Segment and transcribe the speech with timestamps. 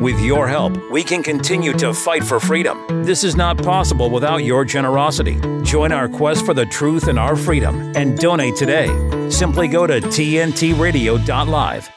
[0.00, 3.04] With your help, we can continue to fight for freedom.
[3.04, 5.40] This is not possible without your generosity.
[5.62, 8.88] Join our quest for the truth and our freedom and donate today.
[9.30, 11.88] Simply go to tntradio.live.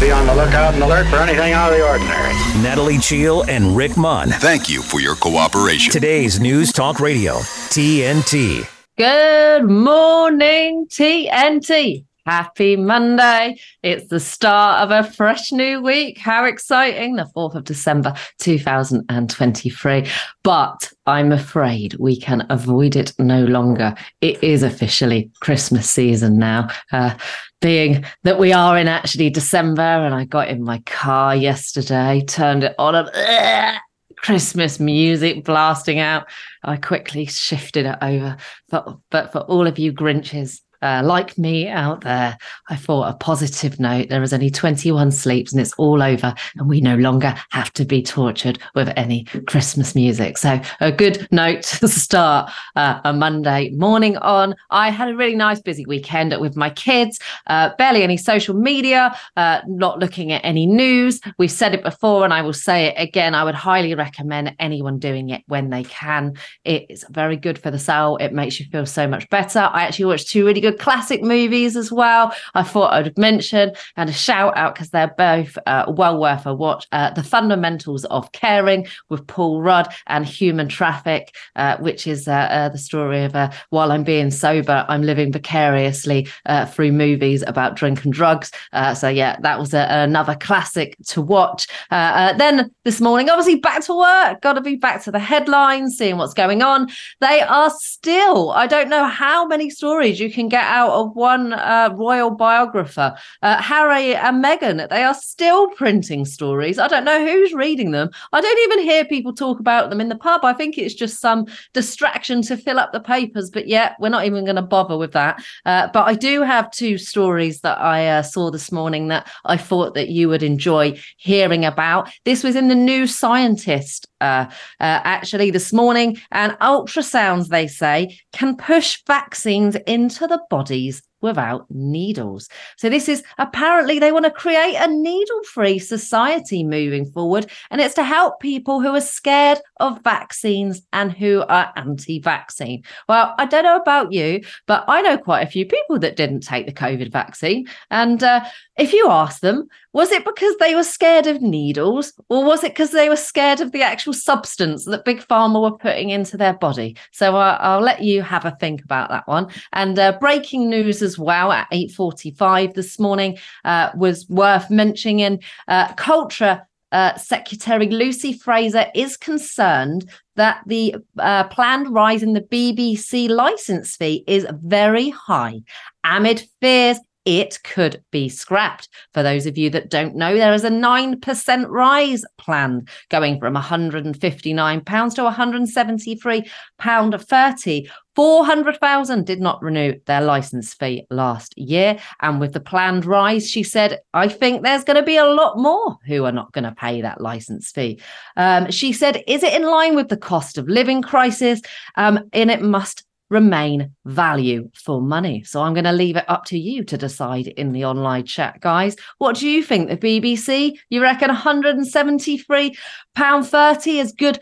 [0.00, 2.32] Be on the lookout and alert for anything out of the ordinary.
[2.62, 4.30] Natalie Cheale and Rick Munn.
[4.30, 5.92] Thank you for your cooperation.
[5.92, 7.34] Today's News Talk Radio,
[7.68, 8.66] TNT.
[8.96, 12.07] Good morning, TNT.
[12.28, 13.58] Happy Monday.
[13.82, 16.18] It's the start of a fresh new week.
[16.18, 17.16] How exciting!
[17.16, 20.06] The 4th of December 2023.
[20.42, 23.94] But I'm afraid we can avoid it no longer.
[24.20, 26.68] It is officially Christmas season now.
[26.92, 27.16] Uh,
[27.62, 32.62] being that we are in actually December, and I got in my car yesterday, turned
[32.62, 33.78] it on, and uh,
[34.18, 36.26] Christmas music blasting out.
[36.62, 38.36] I quickly shifted it over.
[38.68, 43.16] But, but for all of you Grinches, uh, like me out there, I thought a
[43.16, 44.08] positive note.
[44.08, 47.84] There is only 21 sleeps and it's all over, and we no longer have to
[47.84, 50.38] be tortured with any Christmas music.
[50.38, 54.54] So, a good note to start uh, a Monday morning on.
[54.70, 59.16] I had a really nice, busy weekend with my kids, uh, barely any social media,
[59.36, 61.20] uh, not looking at any news.
[61.38, 63.34] We've said it before, and I will say it again.
[63.34, 66.34] I would highly recommend anyone doing it when they can.
[66.64, 69.60] It's very good for the soul, it makes you feel so much better.
[69.72, 72.34] I actually watched two really good classic movies as well.
[72.54, 76.54] I thought I'd mention and a shout out because they're both uh, well worth a
[76.54, 76.86] watch.
[76.92, 82.32] Uh, the Fundamentals of Caring with Paul Rudd and Human Traffic, uh, which is uh,
[82.32, 86.28] uh, the story of uh, while I'm being sober, I'm living vicariously
[86.68, 88.50] through movies about drink and drugs.
[88.96, 91.66] so yeah, that was a, another classic to watch.
[91.90, 94.40] then this morning, obviously back to work.
[94.40, 96.88] Got to be back to the headlines, seeing what's going on.
[97.20, 98.50] They are still.
[98.52, 102.30] I don't know how many stories you can get get out of one uh, royal
[102.30, 104.88] biographer, uh, Harry and Meghan.
[104.88, 106.80] They are still printing stories.
[106.80, 108.10] I don't know who's reading them.
[108.32, 110.44] I don't even hear people talk about them in the pub.
[110.44, 113.50] I think it's just some distraction to fill up the papers.
[113.50, 115.40] But yet, we're not even going to bother with that.
[115.64, 119.56] Uh, but I do have two stories that I uh, saw this morning that I
[119.56, 122.10] thought that you would enjoy hearing about.
[122.24, 124.46] This was in the New Scientist uh,
[124.80, 131.66] uh, actually this morning, and ultrasounds, they say, can push vaccines into the bodies without
[131.70, 132.48] needles.
[132.76, 137.50] So, this is apparently they want to create a needle free society moving forward.
[137.70, 142.84] And it's to help people who are scared of vaccines and who are anti vaccine.
[143.08, 146.40] Well, I don't know about you, but I know quite a few people that didn't
[146.40, 147.66] take the COVID vaccine.
[147.90, 148.44] And uh,
[148.76, 152.70] if you ask them, was it because they were scared of needles or was it
[152.70, 156.52] because they were scared of the actual substance that Big Pharma were putting into their
[156.52, 156.96] body?
[157.10, 159.48] So uh, I'll let you have a think about that one.
[159.72, 165.42] And uh, breaking news as well at 8.45 this morning uh, was worth mentioning.
[165.66, 172.40] Uh, Culture uh, Secretary Lucy Frazer is concerned that the uh, planned rise in the
[172.40, 175.60] BBC license fee is very high
[176.04, 178.88] amid fears it could be scrapped.
[179.12, 183.54] For those of you that don't know, there is a 9% rise planned going from
[183.54, 187.90] £159 to £173.30.
[188.16, 191.98] 400,000 did not renew their license fee last year.
[192.20, 195.58] And with the planned rise, she said, I think there's going to be a lot
[195.58, 198.00] more who are not going to pay that license fee.
[198.38, 201.60] Um, she said, Is it in line with the cost of living crisis?
[201.96, 205.42] Um, and it must remain value for money.
[205.44, 208.60] So I'm going to leave it up to you to decide in the online chat,
[208.60, 208.96] guys.
[209.18, 209.88] What do you think?
[209.88, 212.76] The BBC, you reckon 173
[213.18, 214.38] pound 30 is good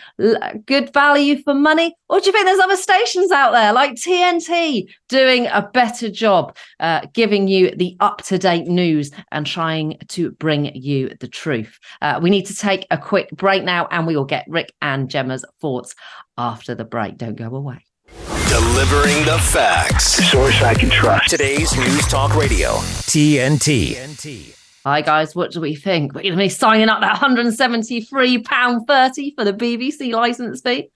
[0.67, 4.85] good value for money or do you think there's other stations out there like TNT
[5.09, 11.11] doing a better job uh, giving you the up-to-date news and trying to bring you
[11.21, 14.45] the truth uh, we need to take a quick break now and we will get
[14.47, 15.95] Rick and Gemma's thoughts
[16.37, 17.83] after the break don't go away
[18.57, 20.15] Delivering the facts.
[20.31, 21.29] Source I can trust.
[21.29, 22.71] Today's News Talk Radio,
[23.05, 24.57] TNT.
[24.83, 26.15] Hi guys, what do we think?
[26.15, 30.89] We're going to be signing up that £173.30 for the BBC license fee.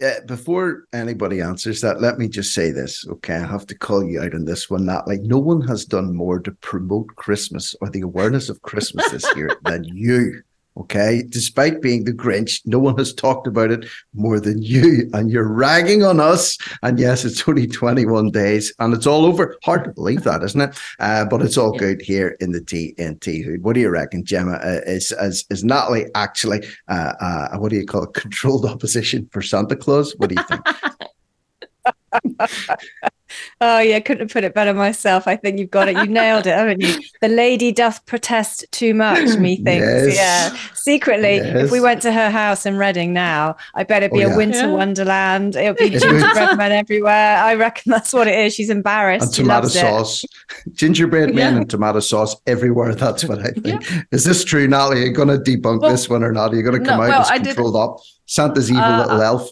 [0.00, 3.04] Uh, before anybody answers that, let me just say this.
[3.08, 4.86] Okay, I have to call you out on this one.
[4.86, 9.10] That like no one has done more to promote Christmas or the awareness of Christmas
[9.10, 10.44] this year than you.
[10.76, 11.24] Okay.
[11.28, 15.10] Despite being the Grinch, no one has talked about it more than you.
[15.12, 16.56] And you're ragging on us.
[16.82, 19.56] And yes, it's only 21 days and it's all over.
[19.64, 20.78] Hard to believe that, isn't it?
[20.98, 23.62] Uh, but it's all good here in the TNT hood.
[23.62, 24.52] What do you reckon, Gemma?
[24.52, 29.28] Uh, is, is, is Natalie actually, uh, uh, what do you call it, controlled opposition
[29.32, 30.14] for Santa Claus?
[30.18, 30.62] What do you think?
[33.60, 35.26] Oh yeah, couldn't have put it better myself.
[35.26, 35.96] I think you've got it.
[35.96, 36.94] You nailed it, haven't you?
[37.20, 40.14] The lady doth protest too much, methinks.
[40.14, 40.16] Yes.
[40.16, 40.58] Yeah.
[40.74, 44.28] Secretly, if we went to her house in Reading now, I bet it'd be Oh,
[44.28, 44.36] a yeah.
[44.36, 44.72] winter Yeah.
[44.72, 45.56] wonderland.
[45.56, 47.36] It'll be gingerbread men everywhere.
[47.38, 48.54] I reckon that's what it is.
[48.54, 49.26] She's embarrassed.
[49.26, 50.24] and tomato sauce,
[50.72, 51.60] gingerbread men Yeah.
[51.60, 52.94] and tomato sauce everywhere.
[52.94, 53.84] That's what I think.
[54.10, 55.02] Is this true, Natalie?
[55.02, 56.52] Are you going to debunk Well, this one or not?
[56.52, 57.98] Are you going to come no, out well, as I did- controlled up?
[58.26, 59.50] Santa's evil Uh, little elf.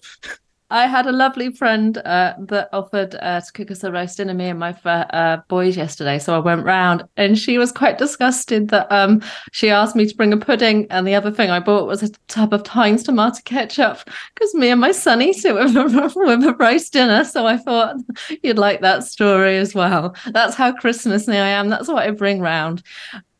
[0.70, 4.34] I had a lovely friend uh, that offered uh, to cook us a roast dinner,
[4.34, 6.18] me and my uh, boys yesterday.
[6.18, 9.22] So I went round and she was quite disgusted that um,
[9.52, 10.86] she asked me to bring a pudding.
[10.90, 14.00] And the other thing I bought was a tub of Heinz tomato ketchup
[14.34, 17.24] because me and my son eat it with a, with a roast dinner.
[17.24, 17.96] So I thought
[18.42, 20.14] you'd like that story as well.
[20.32, 21.70] That's how Christmassy I am.
[21.70, 22.82] That's what I bring round.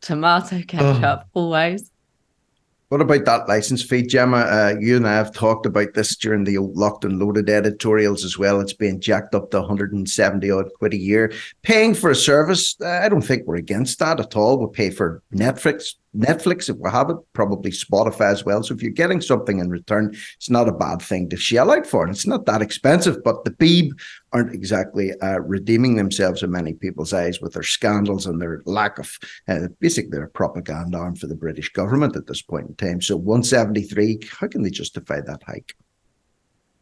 [0.00, 1.90] Tomato ketchup, always.
[2.88, 4.38] What about that license fee, Gemma?
[4.38, 8.38] Uh, you and I have talked about this during the locked and loaded editorials as
[8.38, 8.62] well.
[8.62, 11.30] It's being jacked up to 170 odd quid a year.
[11.62, 14.58] Paying for a service, uh, I don't think we're against that at all.
[14.58, 18.62] We'll pay for Netflix, Netflix if we have it, probably Spotify as well.
[18.62, 21.86] So if you're getting something in return, it's not a bad thing to shell out
[21.86, 22.04] for.
[22.04, 23.90] And it's not that expensive, but the Beeb
[24.32, 28.98] aren't exactly uh, redeeming themselves in many people's eyes with their scandals and their lack
[28.98, 29.18] of
[29.48, 33.00] uh, basically their propaganda arm for the British government at this point in time.
[33.00, 35.74] So 173, how can they justify that hike?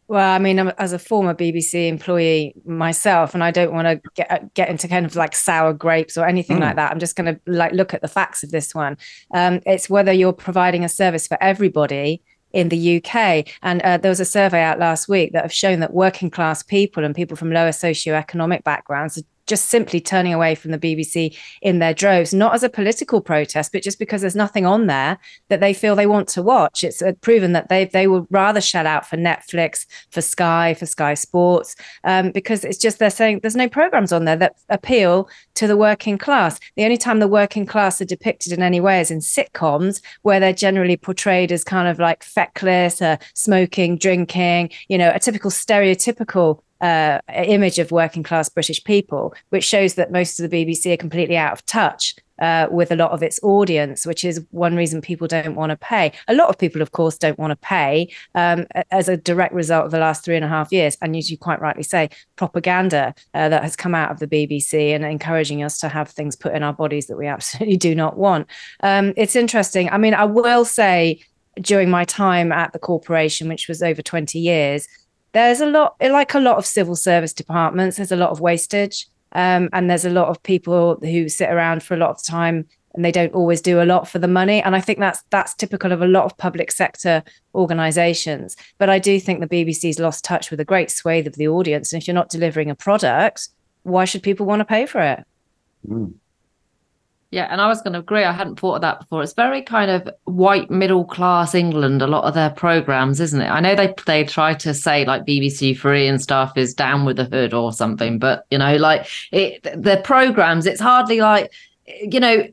[0.09, 4.11] Well, I mean, I'm, as a former BBC employee myself, and I don't want to
[4.15, 6.61] get get into kind of like sour grapes or anything Mm.
[6.61, 6.93] like that.
[6.93, 8.97] I'm just going to like look at the facts of this one.
[9.35, 12.23] Um, it's whether you're providing a service for everybody
[12.53, 13.49] in the UK.
[13.63, 16.63] And uh, there was a survey out last week that have shown that working class
[16.63, 21.37] people and people from lower socioeconomic backgrounds are just simply turning away from the BBC
[21.63, 25.19] in their droves, not as a political protest, but just because there's nothing on there
[25.49, 26.85] that they feel they want to watch.
[26.85, 30.87] It's uh, proven that they they would rather shell out for Netflix, for Sky, for
[30.87, 35.29] Sky Sports, um, because it's just they're saying there's no programs on there that appeal
[35.55, 36.59] to the working class.
[36.77, 40.41] The only time the working class are depicted in any way is in sitcoms, where
[40.41, 45.51] they're generally portrayed as kind of like feckless, uh, smoking, drinking, you know, a typical
[45.51, 50.93] stereotypical uh, image of working class British people, which shows that most of the BBC
[50.93, 54.77] are completely out of touch uh, with a lot of its audience, which is one
[54.77, 56.13] reason people don't want to pay.
[56.29, 59.87] A lot of people, of course, don't want to pay um, as a direct result
[59.87, 60.97] of the last three and a half years.
[61.01, 64.95] And as you quite rightly say, propaganda uh, that has come out of the BBC
[64.95, 68.17] and encouraging us to have things put in our bodies that we absolutely do not
[68.19, 68.49] want.
[68.83, 69.89] Um, it's interesting.
[69.91, 71.21] I mean, I will say
[71.61, 74.87] during my time at the corporation, which was over 20 years,
[75.37, 79.07] there's a lot like a lot of civil service departments there's a lot of wastage
[79.33, 82.67] um, and there's a lot of people who sit around for a lot of time
[82.95, 84.63] and they don't always do a lot for the money.
[84.63, 87.23] And i think that's that's typical of a lot of public sector
[87.55, 88.57] organizations.
[88.79, 91.93] But i do think the bbc's lost touch with a great swathe of the audience.
[91.93, 93.49] And if you're not delivering a product
[93.83, 95.25] why should people want to pay for it
[97.33, 98.23] Yeah, and I was going to agree.
[98.23, 99.23] I hadn't thought of that before.
[99.23, 102.01] It's very kind of white middle class England.
[102.01, 103.49] A lot of their programs, isn't it?
[103.49, 107.17] I know they they try to say like BBC Three and stuff is down with
[107.17, 111.53] the hood or something, but you know, like it, their programs, it's hardly like
[111.87, 112.45] you know,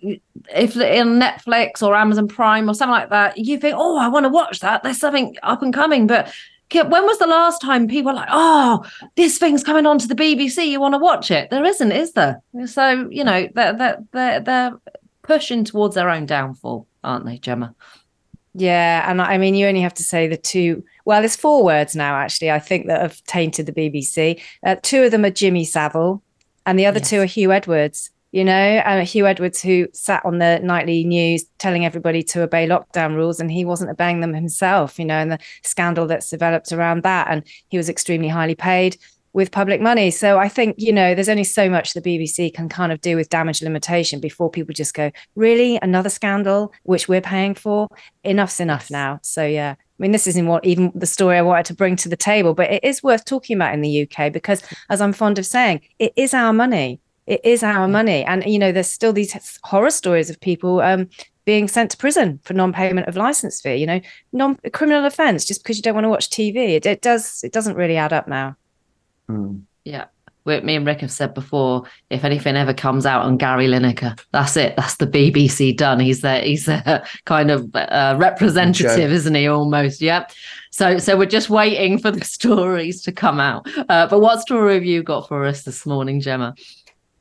[0.55, 4.25] if in Netflix or Amazon Prime or something like that, you think, oh, I want
[4.25, 4.83] to watch that.
[4.83, 6.31] There's something up and coming, but
[6.81, 8.83] when was the last time people were like, oh,
[9.15, 11.49] this thing's coming onto the BBC, you want to watch it?
[11.49, 12.41] There isn't, is there?
[12.65, 14.71] So, you know, they're, they're, they're, they're
[15.21, 17.75] pushing towards their own downfall, aren't they, Gemma?
[18.55, 20.83] Yeah, and I mean, you only have to say the two.
[21.05, 22.51] Well, there's four words now, actually.
[22.51, 24.39] I think that have tainted the BBC.
[24.63, 26.21] Uh, two of them are Jimmy Savile,
[26.65, 27.09] and the other Yes.
[27.09, 28.12] two are Huw Edwards.
[28.33, 32.67] You know, uh, Huw Edwards, who sat on the nightly news telling everybody to obey
[32.67, 34.97] lockdown rules, and he wasn't obeying them himself.
[34.97, 38.97] You know, and the scandal that's developed around that, and he was extremely highly paid
[39.33, 40.11] with public money.
[40.11, 43.15] So I think, you know, there's only so much the BBC can kind of do
[43.15, 45.79] with damage limitation before people just go, really?
[45.81, 47.87] Another scandal, which we're paying for?
[48.23, 49.19] Enough's enough now.
[49.23, 49.75] So, yeah.
[49.77, 52.53] I mean, this isn't what even the story I wanted to bring to the table,
[52.53, 55.81] but it is worth talking about in the UK because, as I'm fond of saying,
[55.99, 56.99] it is our money.
[57.25, 58.24] It is our money.
[58.25, 61.10] And, you know, there's still these horror stories of people um,
[61.46, 64.01] being sent to prison for non-payment of license fee, you know,
[64.32, 66.75] non criminal offense just because you don't want to watch TV.
[66.75, 68.56] It, it does, it doesn't really add up now.
[69.27, 69.60] Hmm.
[69.86, 70.06] Yeah.
[70.46, 74.20] We- Me and Rick have said before, if anything ever comes out on Gary Lineker,
[74.34, 74.75] that's it.
[74.75, 76.01] That's the BBC done.
[76.01, 79.03] He's their he's their kind of uh, representative, Okay.
[79.13, 79.48] isn't he?
[79.48, 80.27] Almost, yeah.
[80.72, 83.65] So so we're just waiting for the stories to come out.
[83.88, 86.56] Uh, but what story have you got for us this morning, Gemma?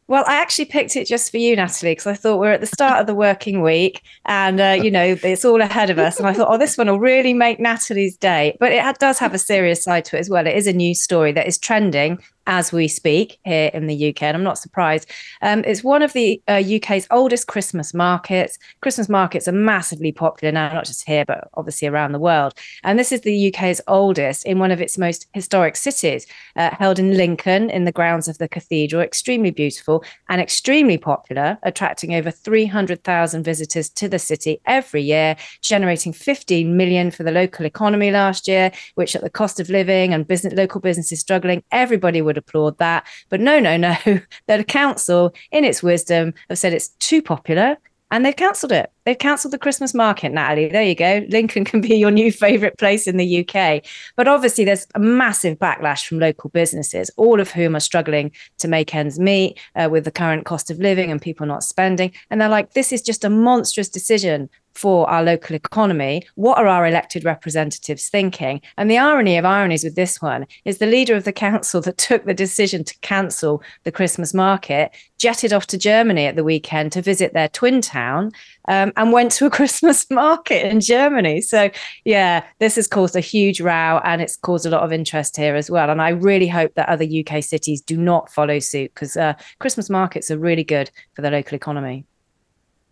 [0.08, 2.66] Well, I actually picked it just for you, Natalie, because I thought we're at the
[2.66, 6.18] start of the working week and, uh, you know, it's all ahead of us.
[6.18, 8.56] And I thought, oh, this one will really make Natalie's day.
[8.60, 10.46] But it does have a serious side to it as well.
[10.46, 14.22] It is a news story that is trending as we speak here in the UK,
[14.22, 15.08] and I'm not surprised.
[15.42, 18.58] Um, it's one of the uh, UK's oldest Christmas markets.
[18.80, 22.54] Christmas markets are massively popular now, not just here, but obviously around the world.
[22.84, 26.98] And this is the UK's oldest in one of its most historic cities, uh, held
[26.98, 29.02] in Lincoln in the grounds of the cathedral.
[29.02, 36.12] Extremely beautiful and extremely popular, attracting over 300,000 visitors to the city every year, generating
[36.12, 40.26] 15 million for the local economy last year, which at the cost of living and
[40.26, 43.06] business, local businesses struggling, everybody would would applaud that.
[43.28, 43.96] But no, no, no.
[44.46, 47.76] the council, in its wisdom, have said it's too popular
[48.12, 48.92] and they've cancelled it.
[49.06, 50.68] They've cancelled the Christmas market, Natalie.
[50.68, 51.24] There you go.
[51.30, 53.82] Lincoln can be your new favourite place in the UK.
[54.16, 58.68] But obviously, there's a massive backlash from local businesses, all of whom are struggling to
[58.68, 62.12] make ends meet uh, with the current cost of living and people not spending.
[62.28, 66.26] And they're like, this is just a monstrous decision for our local economy.
[66.34, 68.60] What are our elected representatives thinking?
[68.76, 71.98] And the irony of ironies with this one is the leader of the council that
[71.98, 76.90] took the decision to cancel the Christmas market jetted off to Germany at the weekend
[76.90, 78.32] to visit their twin town
[78.66, 81.40] um, and went to a Christmas market in Germany.
[81.40, 81.70] So,
[82.04, 85.54] yeah, this has caused a huge row and it's caused a lot of interest here
[85.54, 85.90] as well.
[85.90, 89.88] And I really hope that other UK cities do not follow suit because uh, Christmas
[89.88, 92.04] markets are really good for the local economy.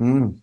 [0.01, 0.41] Mm.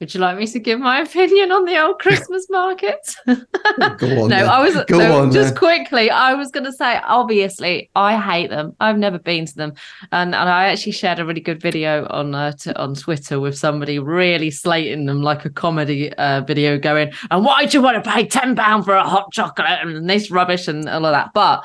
[0.00, 3.16] Would you like me to give my opinion on the old Christmas markets?
[3.26, 3.98] Go on.
[3.98, 4.48] no, then.
[4.48, 5.30] I was Go no, on.
[5.30, 5.58] just then.
[5.58, 6.10] quickly.
[6.10, 8.74] I was going to say, obviously, I hate them.
[8.80, 9.74] I've never been to them,
[10.10, 13.58] and and I actually shared a really good video on uh, t- on Twitter with
[13.58, 18.02] somebody really slating them like a comedy uh, video, going, "And why do you want
[18.02, 21.32] to pay ten pound for a hot chocolate and this rubbish and all of that?"
[21.34, 21.64] But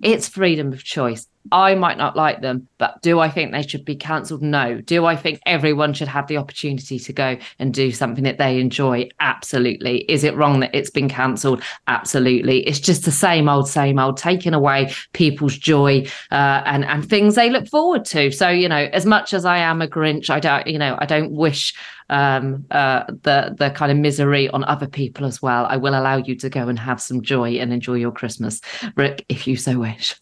[0.00, 1.26] it's freedom of choice.
[1.52, 4.42] I might not like them, but do I think they should be cancelled?
[4.42, 4.80] No.
[4.80, 8.60] Do I think everyone should have the opportunity to go and do something that they
[8.60, 9.08] enjoy?
[9.20, 10.04] Absolutely.
[10.10, 11.62] Is it wrong that it's been cancelled?
[11.86, 12.66] Absolutely.
[12.66, 17.34] It's just the same old, same old, taking away people's joy uh, and and things
[17.34, 18.30] they look forward to.
[18.30, 21.06] So you know, as much as I am a Grinch, I don't, you know, I
[21.06, 21.74] don't wish
[22.08, 26.16] um uh the the kind of misery on other people as well i will allow
[26.16, 28.60] you to go and have some joy and enjoy your christmas
[28.94, 30.14] rick if you so wish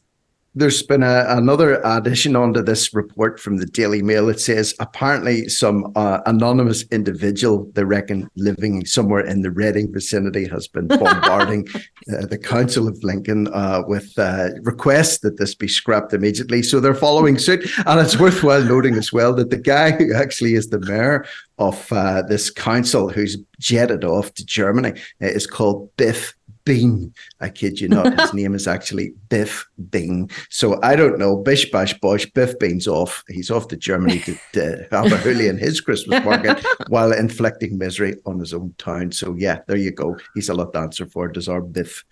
[0.56, 4.28] There's been a, another addition onto this report from the Daily Mail.
[4.28, 10.46] It says apparently some uh, anonymous individual, they reckon living somewhere in the Reading vicinity,
[10.46, 11.66] has been bombarding
[12.12, 16.62] uh, the Council of Lincoln uh, with uh, requests that this be scrapped immediately.
[16.62, 17.68] So they're following suit.
[17.86, 21.26] And it's worthwhile noting as well that the guy who actually is the mayor
[21.58, 26.34] of uh, this council, who's jetted off to Germany, uh, is called Biff
[26.64, 27.12] Bean.
[27.40, 28.18] I kid you not.
[28.20, 30.28] His name is actually Biff Bean.
[30.50, 31.36] So I don't know.
[31.36, 32.26] Bish bash bosh.
[32.26, 33.22] Biff Bean's off.
[33.28, 37.76] He's off to Germany to, to have a hoolie in his Christmas market while inflicting
[37.78, 39.12] misery on his own town.
[39.12, 40.16] So yeah, there you go.
[40.34, 41.28] He's a lot to answer for.
[41.28, 42.04] Does our Biff?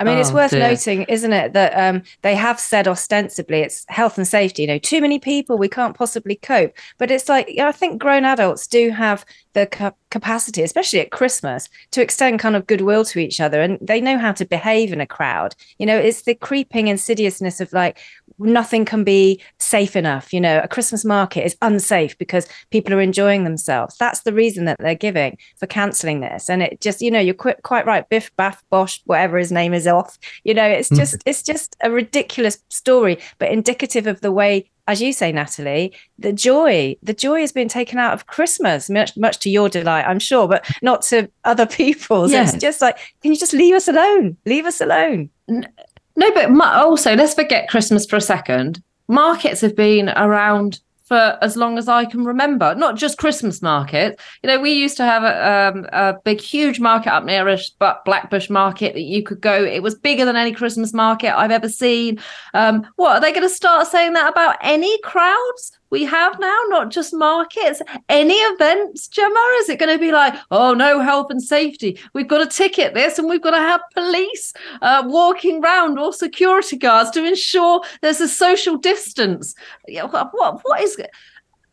[0.00, 0.60] I mean, it's Oh, worth dear.
[0.60, 4.62] noting, isn't it, that um, they have said ostensibly it's health and safety.
[4.62, 6.72] You know, too many people, we can't possibly cope.
[6.98, 9.24] But it's like, yeah, I think grown adults do have
[9.54, 13.78] the ca- capacity, especially at Christmas, to extend kind of goodwill to each other, and
[13.80, 15.54] they know how to behave in a crowd.
[15.78, 17.98] You know, it's the creeping insidiousness of like
[18.38, 20.32] nothing can be safe enough.
[20.32, 23.96] You know, a Christmas market is unsafe because people are enjoying themselves.
[23.96, 27.34] That's the reason that they're giving for cancelling this, and it just, you know, you're
[27.34, 28.08] quite quite right.
[28.08, 30.18] Biff Baff Bosh, whatever his name is off.
[30.44, 30.96] You know, it's hmm.
[30.96, 34.70] just it's just a ridiculous story, but indicative of the way.
[34.86, 39.16] As you say, Natalie, the joy, the joy has been taken out of Christmas, much,
[39.16, 42.32] much to your delight, I'm sure, but not to other people's.
[42.32, 42.42] Yeah.
[42.42, 44.36] It's just like, can you just leave us alone?
[44.44, 45.30] Leave us alone.
[45.48, 48.82] No, but also let's forget Christmas for a second.
[49.08, 52.74] Markets have been around for as long as I can remember.
[52.74, 54.22] Not just Christmas markets.
[54.42, 57.70] You know, we used to have a, um, a big, huge market up near us,
[57.78, 59.62] but Blackbushe Market that you could go.
[59.62, 62.20] It was bigger than any Christmas market I've ever seen.
[62.54, 65.78] Um, what are they going to start saying that about any crowds?
[65.94, 69.58] We have now, not just markets, any events, Gemma?
[69.60, 72.00] Is it going to be like, oh, no health and safety?
[72.14, 76.12] We've got to ticket this and we've got to have police uh, walking round or
[76.12, 79.54] security guards to ensure there's a social distance.
[79.86, 80.98] What, what, what is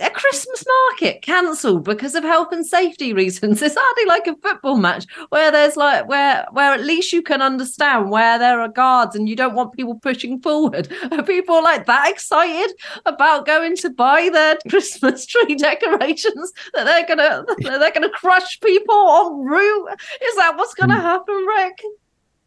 [0.02, 3.62] a Christmas market cancelled because of health and safety reasons?
[3.72, 7.42] It's hardly like a football match where there's like where where at least you can
[7.42, 10.92] understand where there are guards and you don't want people pushing forward.
[11.12, 17.08] Are people like that excited about going to buy their Christmas tree decorations that they're
[17.08, 19.90] gonna that they're gonna crush people en route?
[20.24, 21.02] Is that what's gonna hmm.
[21.02, 21.82] happen, Rick?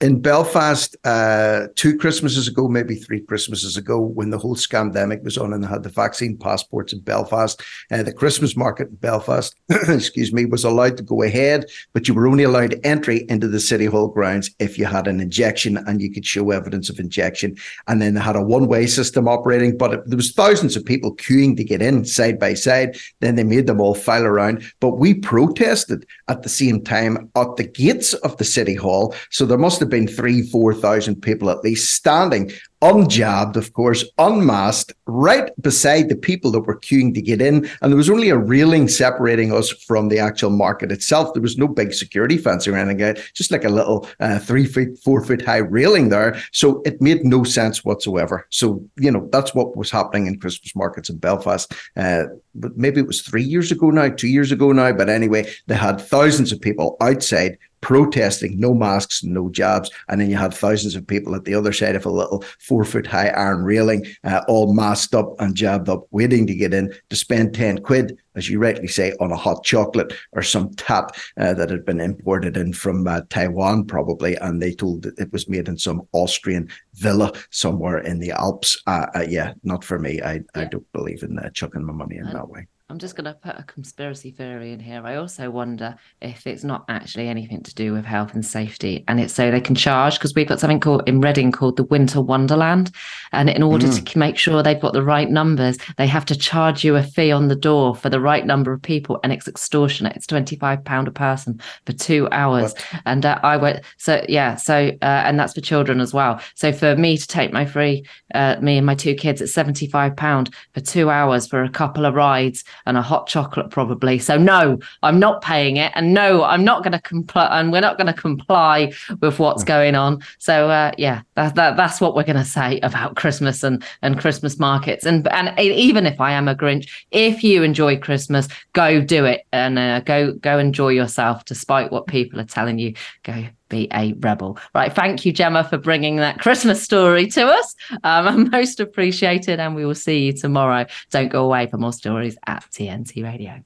[0.05, 5.39] In Belfast, uh, two Christmases ago, maybe three Christmases ago, when the whole scandemic was
[5.39, 9.57] on and had the vaccine passports in Belfast, uh, the Christmas market in Belfast,
[9.89, 13.59] excuse me, was allowed to go ahead, but you were only allowed entry into the
[13.59, 17.57] City Hall grounds if you had an injection and you could show evidence of injection.
[17.89, 21.17] And then they had a one-way system operating, but it, there was thousands of people
[21.17, 22.99] queuing to get in side by side.
[23.21, 24.71] Then they made them all file around.
[24.81, 29.15] But we protested at the same time at the gates of the City Hall.
[29.31, 32.51] So there must have been three, 4,000 people at least standing
[32.83, 37.67] unjabbed, of course, unmasked, right beside the people that were queuing to get in.
[37.81, 41.33] And there was only a railing separating us from the actual market itself.
[41.33, 44.99] There was no big security fence or anything, just like a little uh, three feet,
[44.99, 46.37] four foot high railing there.
[46.53, 48.47] So it made no sense whatsoever.
[48.51, 51.73] So, you know, that's what was happening in Christmas markets in Belfast.
[51.97, 52.25] Uh,
[52.55, 54.93] but maybe it was three years ago now, two years ago now.
[54.93, 59.91] But anyway, they had thousands of people outside protesting, no masks, no jabs.
[60.09, 62.83] And then you had thousands of people at the other side of a little four
[62.83, 66.95] foot high iron railing, uh, all masked up and jabbed up, waiting to get in
[67.11, 71.15] to spend 10 quid, as you rightly say, on a hot chocolate or some tat
[71.37, 74.35] uh, that had been imported in from uh, Taiwan, probably.
[74.37, 78.83] And they told that it was made in some Austrian villa somewhere in the Alps.
[78.87, 80.23] Uh, uh, yeah, not for me.
[80.23, 80.41] I, yeah.
[80.55, 82.67] I don't believe in uh, chucking my money in that way.
[82.91, 85.01] I'm just going to put a conspiracy theory in here.
[85.07, 89.19] I also wonder if it's not actually anything to do with health and safety, and
[89.19, 92.21] it's so they can charge because we've got something called in Reading called the Winter
[92.21, 92.91] Wonderland,
[93.33, 94.07] and in order mm.
[94.07, 97.33] to make sure they've got the right numbers, they have to charge you a fee
[97.33, 100.15] on the door for the right number of people, and it's extortionate.
[100.15, 103.03] It's twenty five pound a person for two hours, what?
[103.07, 106.39] and uh, I went so yeah, so uh, and that's for children as well.
[106.55, 109.87] So for me to take my free, uh, me and my two kids, it's seventy
[109.87, 114.19] five pound for two hours for a couple of rides and a hot chocolate probably.
[114.19, 117.81] So no, I'm not paying it, and no, I'm not going to comply, and we're
[117.81, 119.69] not going to comply with what's hmm.
[119.69, 120.23] going on.
[120.39, 124.19] So uh, yeah, that, that that's what we're going to say about Christmas and and
[124.19, 125.07] Christmas markets.
[125.07, 129.47] And and even if I am a Grinch, if you enjoy Christmas, go do it
[129.53, 132.95] and uh, go go enjoy yourself, despite what people are telling you.
[133.23, 134.59] Go be a rebel.
[134.75, 134.93] Right.
[134.93, 137.75] Thank you, Gemma, for bringing that Christmas story to us.
[138.05, 139.61] Um, most appreciated.
[139.61, 140.87] And we will see you tomorrow.
[141.11, 143.63] Don't go away for more stories at TNT Radio.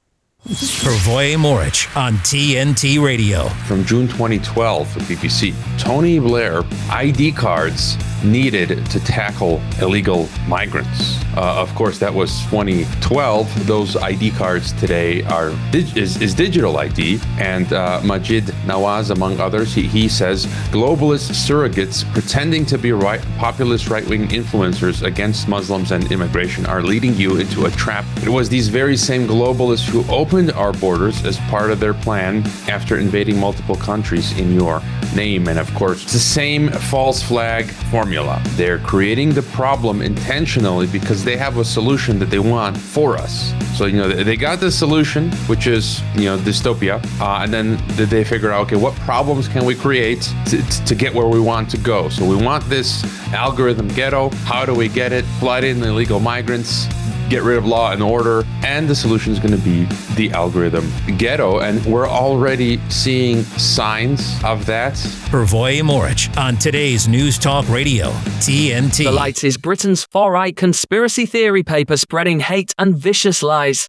[0.49, 3.49] Pervoy Morich on TNT Radio.
[3.67, 11.23] From June 2012 for BBC, Tony Blair ID cards needed to tackle illegal migrants.
[11.37, 13.67] Uh, of course, that was 2012.
[13.67, 19.73] Those ID cards today are is, is digital ID, and uh, Maajid Nawaz, among others,
[19.73, 26.11] he, he says globalist surrogates pretending to be right populist right-wing influencers against Muslims and
[26.11, 28.05] immigration are leading you into a trap.
[28.23, 32.45] It was these very same globalists who opened our borders as part of their plan
[32.69, 34.81] after invading multiple countries in your
[35.15, 38.41] name, and of course, it's the same false flag formula.
[38.49, 43.53] They're creating the problem intentionally because they have a solution that they want for us.
[43.77, 47.03] So, you know, they got the solution, which is, you know, dystopia.
[47.19, 51.13] Uh, and then they figure out, okay, what problems can we create to, to get
[51.13, 52.09] where we want to go?
[52.09, 54.29] So we want this algorithm ghetto.
[54.45, 55.25] How do we get it?
[55.39, 56.87] Flood in illegal migrants,
[57.29, 58.43] get rid of law and order.
[58.65, 61.59] And the solution is going to be the algorithm ghetto.
[61.59, 64.93] And we're already seeing signs of that.
[65.29, 68.09] Pervoy Morich on today's News Talk Radio,
[68.41, 69.03] TNT.
[69.03, 73.85] The Light is Britain's far right conspiracy theory paper spreading hate and vicious lies.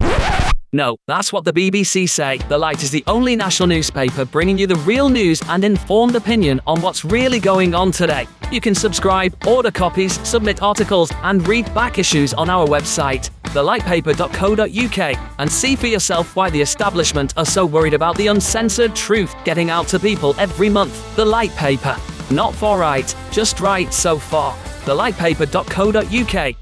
[0.72, 2.38] No, that's what the BBC say.
[2.48, 6.60] The Light is the only national newspaper bringing you the real news and informed opinion
[6.66, 8.28] on what's really going on today.
[8.52, 15.32] You can subscribe, order copies, submit articles, and read back issues on our website, thelightpaper.co.uk,
[15.38, 19.70] and see for yourself why the establishment are so worried about the uncensored truth getting
[19.70, 21.16] out to people every month.
[21.16, 21.96] The Light Paper.
[22.30, 24.54] Not for right, just right so far.
[24.84, 26.59] Thelightpaper.co.uk.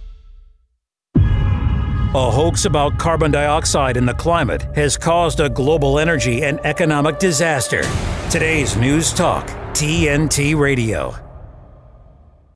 [2.15, 7.19] A hoax about carbon dioxide in the climate has caused a global energy and economic
[7.19, 7.83] disaster.
[8.31, 11.15] Today's News Talk, TNT Radio.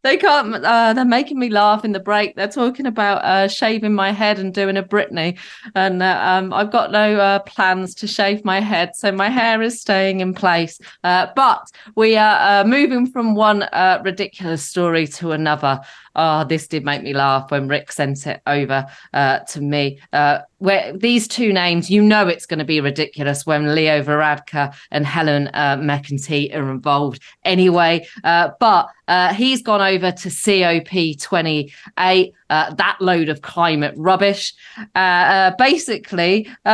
[0.03, 0.55] They can't.
[0.65, 2.35] Uh, they're making me laugh in the break.
[2.35, 5.39] They're talking about uh, shaving my head and doing a Britney,
[5.77, 9.63] and uh, um, I've got no uh, plans to shave my head, so my hair
[9.63, 10.81] is staying in place.
[11.05, 13.69] Uh, but we are uh, moving from one
[14.03, 15.81] ridiculous story to another
[16.17, 20.01] oh, this did make me laugh when Rick sent it over uh, to me.
[20.13, 24.75] Uh, where these two names, you know, it's going to be ridiculous when Leo Varadkar
[24.91, 28.07] and Helen uh, McEntee are involved anyway.
[28.23, 34.55] Uh, but uh, he's gone over to COP28, uh, that load of climate rubbish.
[34.95, 36.49] basically,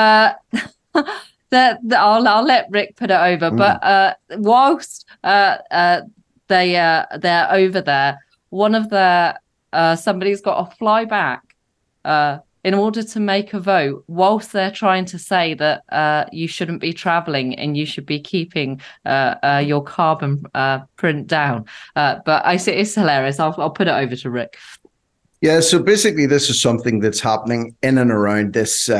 [1.50, 3.50] the, the, I'll, I'll let Rick put it over.
[3.50, 3.56] Mm.
[3.56, 6.02] But uh, whilst uh, uh,
[6.48, 8.18] they uh they're over there.
[8.50, 9.38] One of their
[9.72, 11.54] uh somebody's got to fly back
[12.04, 16.48] uh in order to make a vote whilst they're trying to say that uh you
[16.48, 21.66] shouldn't be traveling and you should be keeping uh, uh your carbon uh print down.
[21.94, 23.38] But I see it's hilarious.
[23.38, 24.56] I'll I'll put it over to Rick.
[25.40, 28.90] Yeah, so basically, this is something that's happening in and around this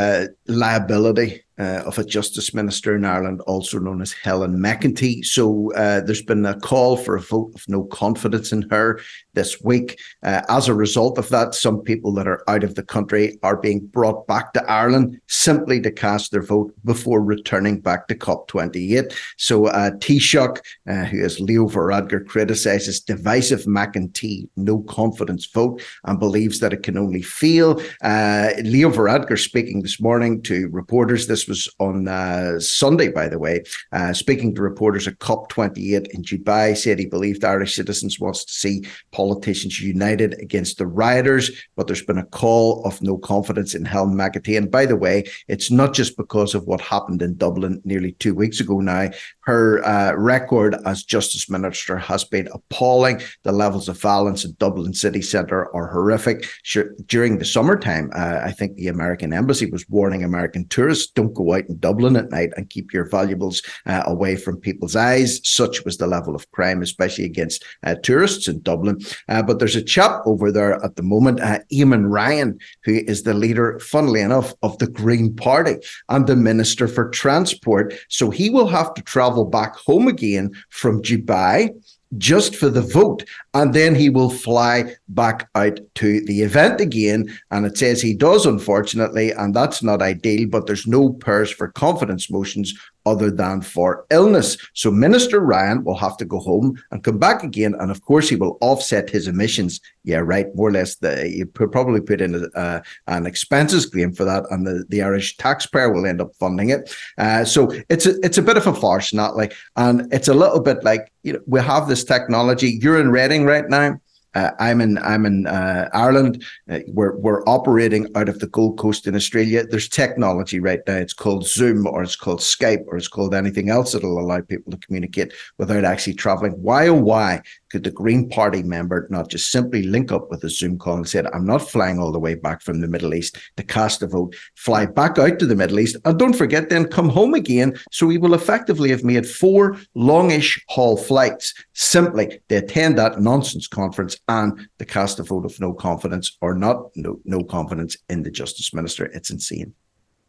[0.47, 5.25] liability uh, of a justice minister in Ireland, also known as Helen McEntee.
[5.25, 9.01] So uh, there's been a call for a vote of no confidence in her
[9.39, 10.01] this week.
[10.25, 13.57] Uh, as a result of that, some people that are out of the country are
[13.57, 19.15] being brought back to Ireland simply to cast their vote before returning back to COP28.
[19.37, 26.19] So uh, Taoiseach, uh, who is Leo Varadkar, criticises divisive McEntee no confidence vote and
[26.19, 27.81] believes that it can only fail.
[28.03, 33.39] Uh, Leo Varadkar speaking this morning to reporters this was on uh, Sunday, by the
[33.39, 38.45] way, uh, speaking to reporters at COP28 in Dubai, said he believed Irish citizens wants
[38.45, 38.85] to see
[39.29, 44.15] politicians united against the rioters, but there's been a call of no confidence in Helen
[44.15, 44.57] McEntee.
[44.57, 48.35] And by the way, it's not just because of what happened in Dublin nearly two
[48.35, 49.11] weeks ago now.
[49.43, 53.21] Her uh, record as Justice Minister has been appalling.
[53.43, 56.49] The levels of violence in Dublin city centre are horrific.
[56.63, 61.35] Sure, during the summertime, uh, I think the American embassy was warning American tourists don't
[61.35, 65.41] go out in Dublin at night and keep your valuables uh, away from people's eyes.
[65.45, 68.99] Such was the level of crime, especially against uh, tourists in Dublin.
[69.29, 73.23] Uh, but there's a chap over there at the moment, uh, Eamon Ryan, who is
[73.23, 75.77] the leader, funnily enough, of the Green Party
[76.09, 77.95] and the Minister for Transport.
[78.09, 81.71] So he will have to travel back home again from Dubai
[82.17, 83.25] just for the vote.
[83.53, 87.39] And then he will fly back out to the event again.
[87.51, 91.69] And it says he does, unfortunately, and that's not ideal, but there's no purse for
[91.69, 92.75] confidence motions
[93.11, 94.57] other than for illness.
[94.75, 97.75] So Minister Ryan will have to go home and come back again.
[97.81, 99.81] And of course, he will offset his emissions.
[100.05, 100.47] Yeah, right.
[100.55, 104.45] More or less, the, you probably put in a, uh, an expenses claim for that,
[104.51, 106.95] and the, the Irish taxpayer will end up funding it.
[107.19, 110.35] Uh, so it's a, it's a bit of a farce, not like, and it's a
[110.35, 112.79] little bit like, you know, we have this technology.
[112.81, 114.01] You're in Reading right now.
[114.39, 116.45] Uh, I'm in I'm in uh, Ireland.
[116.71, 119.67] Uh, we're we're operating out of the Gold Coast in Australia.
[119.67, 120.95] There's technology right now.
[120.95, 124.71] It's called Zoom or it's called Skype or it's called anything else that'll allow people
[124.71, 126.53] to communicate without actually traveling.
[126.53, 130.51] Why oh why could the Green Party member not just simply link up with a
[130.51, 133.39] Zoom call and said, I'm not flying all the way back from the Middle East
[133.57, 136.89] to cast a vote, fly back out to the Middle East, and don't forget, then
[136.89, 137.79] come home again.
[137.93, 143.67] So we will effectively have made four longish haul flights simply to attend that nonsense
[143.67, 148.23] conference and to cast a vote of no confidence or not no, no confidence in
[148.23, 149.07] the Justice Minister.
[149.07, 149.75] It's insane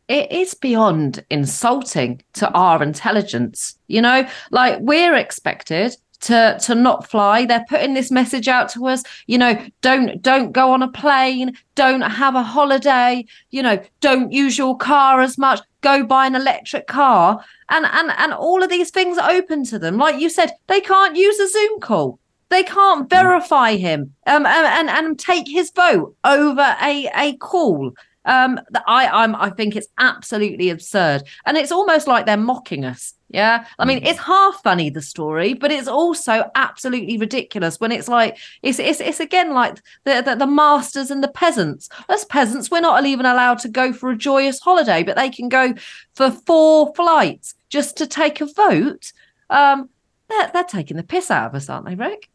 [0.10, 3.78] it is beyond insulting to our intelligence.
[3.88, 7.46] You know, like we're expected to to not fly.
[7.46, 11.56] They're putting this message out to us you know don't don't go on a plane
[11.76, 16.36] don't have a holiday you know don't use your car as much go buy an
[16.36, 17.44] electric car.
[17.70, 19.98] And and and all of these things are open to them.
[19.98, 22.20] Like you said they can't use a zoom call.
[22.50, 23.10] They can't mm.
[23.10, 27.92] verify him um, and, and and take his vote over a a call.
[28.26, 31.24] Um i i'm i think it's absolutely absurd.
[31.46, 33.66] And it's almost like they're mocking us yeah.
[33.78, 38.38] I mean, it's half funny, the story, but it's also absolutely ridiculous when it's like,
[38.64, 41.90] it's it's, it's again like the, the, the masters and the peasants.
[42.10, 45.48] As peasants, we're not even allowed to go for a joyous holiday, but they can
[45.48, 45.74] go
[46.16, 49.14] for four flights just to take a vote.
[49.50, 49.90] Um,
[50.28, 52.30] they're, they're taking the piss out of us, aren't they, Rick?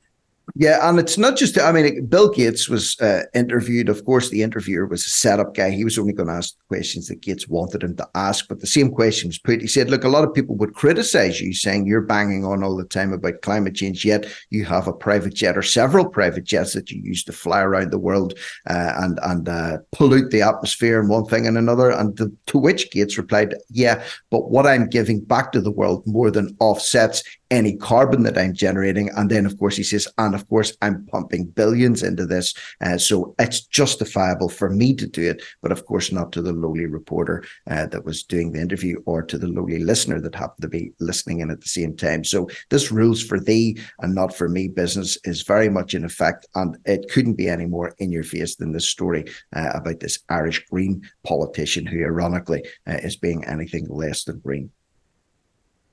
[0.55, 1.59] Yeah, and it's not just.
[1.59, 3.89] I mean, Bill Gates was uh, interviewed.
[3.89, 5.71] Of course, the interviewer was a setup guy.
[5.71, 8.47] He was only going to ask questions that Gates wanted him to ask.
[8.47, 9.63] But the same question was put.
[9.63, 12.77] He said, "Look, a lot of people would criticize you, saying you're banging on all
[12.77, 16.75] the time about climate change, yet you have a private jet or several private jets
[16.75, 18.35] that you use to fly around the world
[18.69, 22.59] uh, and and uh, pollute the atmosphere and one thing and another." And the, to
[22.59, 27.23] which Gates replied, "Yeah, but what I'm giving back to the world more than offsets
[27.55, 29.11] any carbon that I'm generating.
[29.17, 32.55] And then, of course, he says, and of course, I'm pumping billions into this.
[32.81, 36.53] Uh, so it's justifiable for me to do it, but of course, not to the
[36.53, 40.63] lowly reporter uh, that was doing the interview or to the lowly listener that happened
[40.63, 42.25] to be listening in at the same time.
[42.25, 46.47] So this rules for thee and not for me business is very much in effect.
[46.55, 50.19] And it couldn't be any more in your face than this story uh, about this
[50.29, 54.71] Irish Green politician who, ironically, uh, is being anything less than green.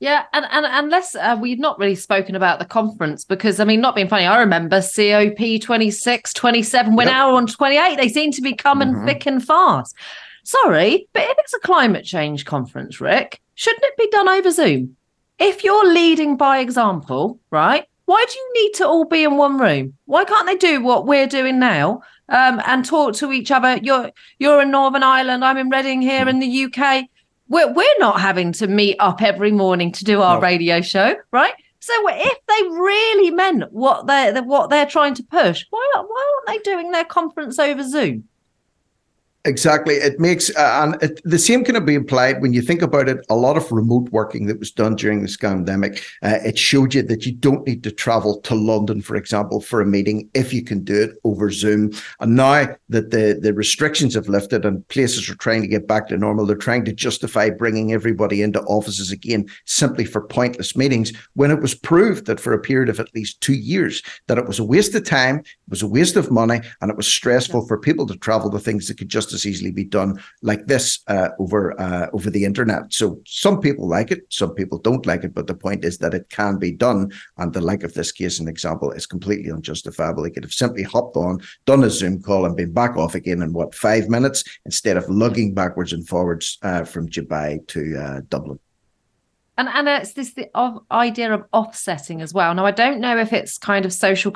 [0.02, 3.82] Yeah, and and unless uh, we've not really spoken about the conference because I mean,
[3.82, 7.14] not being funny, I remember COP 26, 27, when yep.
[7.14, 9.06] now on 28, they seem to be coming mm-hmm.
[9.06, 9.96] thick and fast.
[10.44, 14.98] Sorry, but if it's a climate change conference, Rick, shouldn't it be done over Zoom?
[15.38, 17.86] If you're leading by example, right?
[18.06, 19.94] Why do you need to all be in one room?
[20.06, 23.78] Why can't they do what we're doing now um, and talk to each other?
[23.78, 24.10] You're
[24.40, 25.46] you're in Northern Ireland.
[25.46, 27.06] I'm in Reading here in the UK.
[27.52, 30.42] We're we're not having to meet up every morning to do our No.
[30.42, 31.54] radio show, right?
[31.80, 36.34] So if they really meant what they are what they're trying to push, why why
[36.48, 38.24] aren't they doing their conference over Zoom?
[39.44, 39.96] Exactly.
[39.96, 43.26] It makes, uh, and it, the same can be applied when you think about it.
[43.32, 47.02] A lot of remote working that was done during this pandemic, uh, it showed you
[47.02, 50.64] that you don't need to travel to London, for example, for a meeting if you
[50.64, 51.92] can do it over Zoom.
[52.20, 56.10] And now that the, the restrictions have lifted and places are trying to get back
[56.10, 61.14] to normal, they're trying to justify bringing everybody into offices again simply for pointless meetings
[61.34, 64.46] when it was proved that for a period of at least two years that it
[64.46, 67.66] was a waste of time, it was a waste of money, and it was stressful
[67.66, 71.00] for people to travel to things that could just as easily be done like this
[71.08, 72.94] uh, over uh, over the internet.
[72.94, 76.14] So some people like it, some people don't like it, but the point is that
[76.14, 77.12] it can be done.
[77.38, 80.24] And the like of this case, an example, is completely unjustifiable.
[80.24, 83.42] He could have simply hopped on, done a Zoom call, and been back off again
[83.42, 88.22] in what five minutes instead of lugging backwards and forwards uh, from Dubai to uh,
[88.30, 88.60] Dublin.
[89.58, 90.50] And and it's this the
[90.92, 92.54] idea of offsetting as well.
[92.56, 94.32] Now I don't know if it's kind of social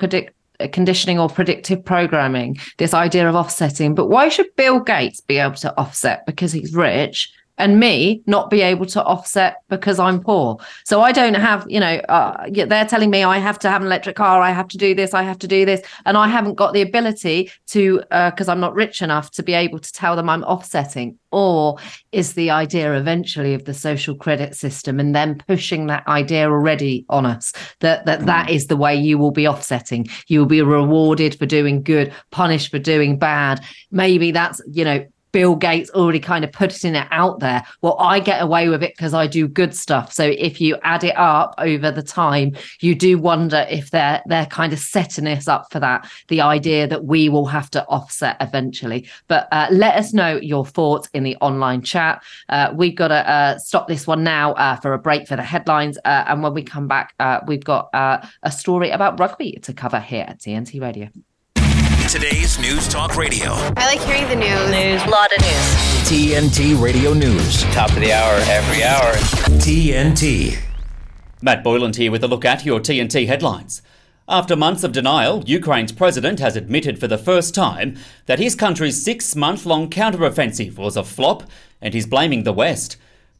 [0.59, 2.57] Uh, conditioning or predictive programming.
[2.77, 6.73] This idea of offsetting, but why should Bill Gates be able to offset because he's
[6.73, 7.29] rich?
[7.57, 10.57] And me not be able to offset because I'm poor.
[10.83, 13.87] So I don't have, you know, uh, they're telling me I have to have an
[13.87, 16.55] electric car, I have to do this, I have to do this, and I haven't
[16.55, 20.29] got the ability to, because I'm not rich enough to be able to tell them
[20.29, 21.17] I'm offsetting.
[21.31, 21.77] Or
[22.11, 27.05] is the idea eventually of the social credit system and then pushing that idea already
[27.09, 30.61] on us that that that is the way you will be offsetting you will be
[30.61, 33.59] rewarded for doing good punished for doing bad
[33.91, 37.61] maybe that's you know Bill Gates already kind of putting it out there.
[37.81, 40.13] Well, I get away with it because I do good stuff.
[40.13, 44.45] So if you add it up over the time, you do wonder if they're they're
[44.45, 46.09] kind of setting us up for that.
[46.29, 49.09] The idea that we will have to offset eventually.
[49.27, 52.23] But uh, let us know your thoughts in the online chat.
[52.47, 55.43] Uh, we've got to uh, stop this one now uh, for a break for the
[55.43, 59.73] headlines, uh, and when we come back, uh, we've got a story about rugby to
[59.73, 61.09] cover here at TNT Radio.
[62.15, 63.49] Today's News Talk Radio.
[63.75, 64.71] I like hearing the news.
[64.71, 65.03] News.
[65.03, 65.75] A lot of news.
[66.07, 67.63] TNT Radio News.
[67.73, 69.11] Top of the hour, every hour.
[69.59, 70.57] TNT.
[71.41, 73.81] Matt Boyland here with a look at your TNT headlines.
[74.29, 77.97] After months of denial, Ukraine's president has admitted for the first time
[78.27, 81.43] that his country's six month long counteroffensive was a flop,
[81.81, 82.95] and he's blaming the West.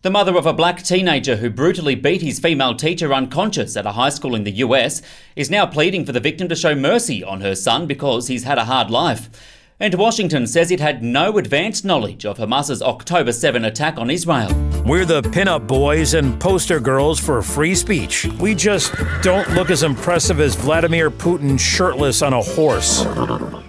[0.05, 3.93] The mother of a black teenager who brutally beat his female teacher unconscious at a
[3.93, 5.01] high school in the US
[5.35, 8.59] is now pleading for the victim to show mercy on her son because he's had
[8.59, 9.31] a hard life.
[9.79, 14.53] And Washington says it had no advanced knowledge of Hamas's October 7 attack on Israel.
[14.85, 18.27] We're the pinup boys and poster girls for free speech.
[18.39, 23.03] We just don't look as impressive as Vladimir Putin shirtless on a horse.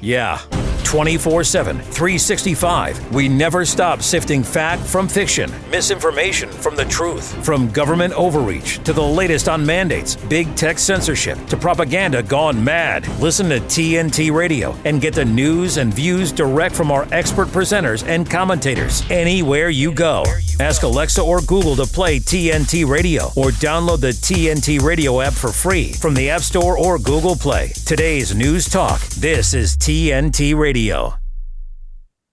[0.03, 0.43] Yeah.
[0.87, 3.13] 24 7, 365.
[3.13, 8.93] We never stop sifting fact from fiction, misinformation from the truth, from government overreach to
[8.93, 13.07] the latest on mandates, big tech censorship to propaganda gone mad.
[13.19, 18.07] Listen to TNT Radio and get the news and views direct from our expert presenters
[18.07, 20.23] and commentators anywhere you go.
[20.61, 25.51] Ask Alexa or Google to play TNT Radio or download the TNT Radio app for
[25.51, 27.73] free from the App Store or Google Play.
[27.85, 29.01] Today's News Talk.
[29.19, 30.76] This is TNT Radio.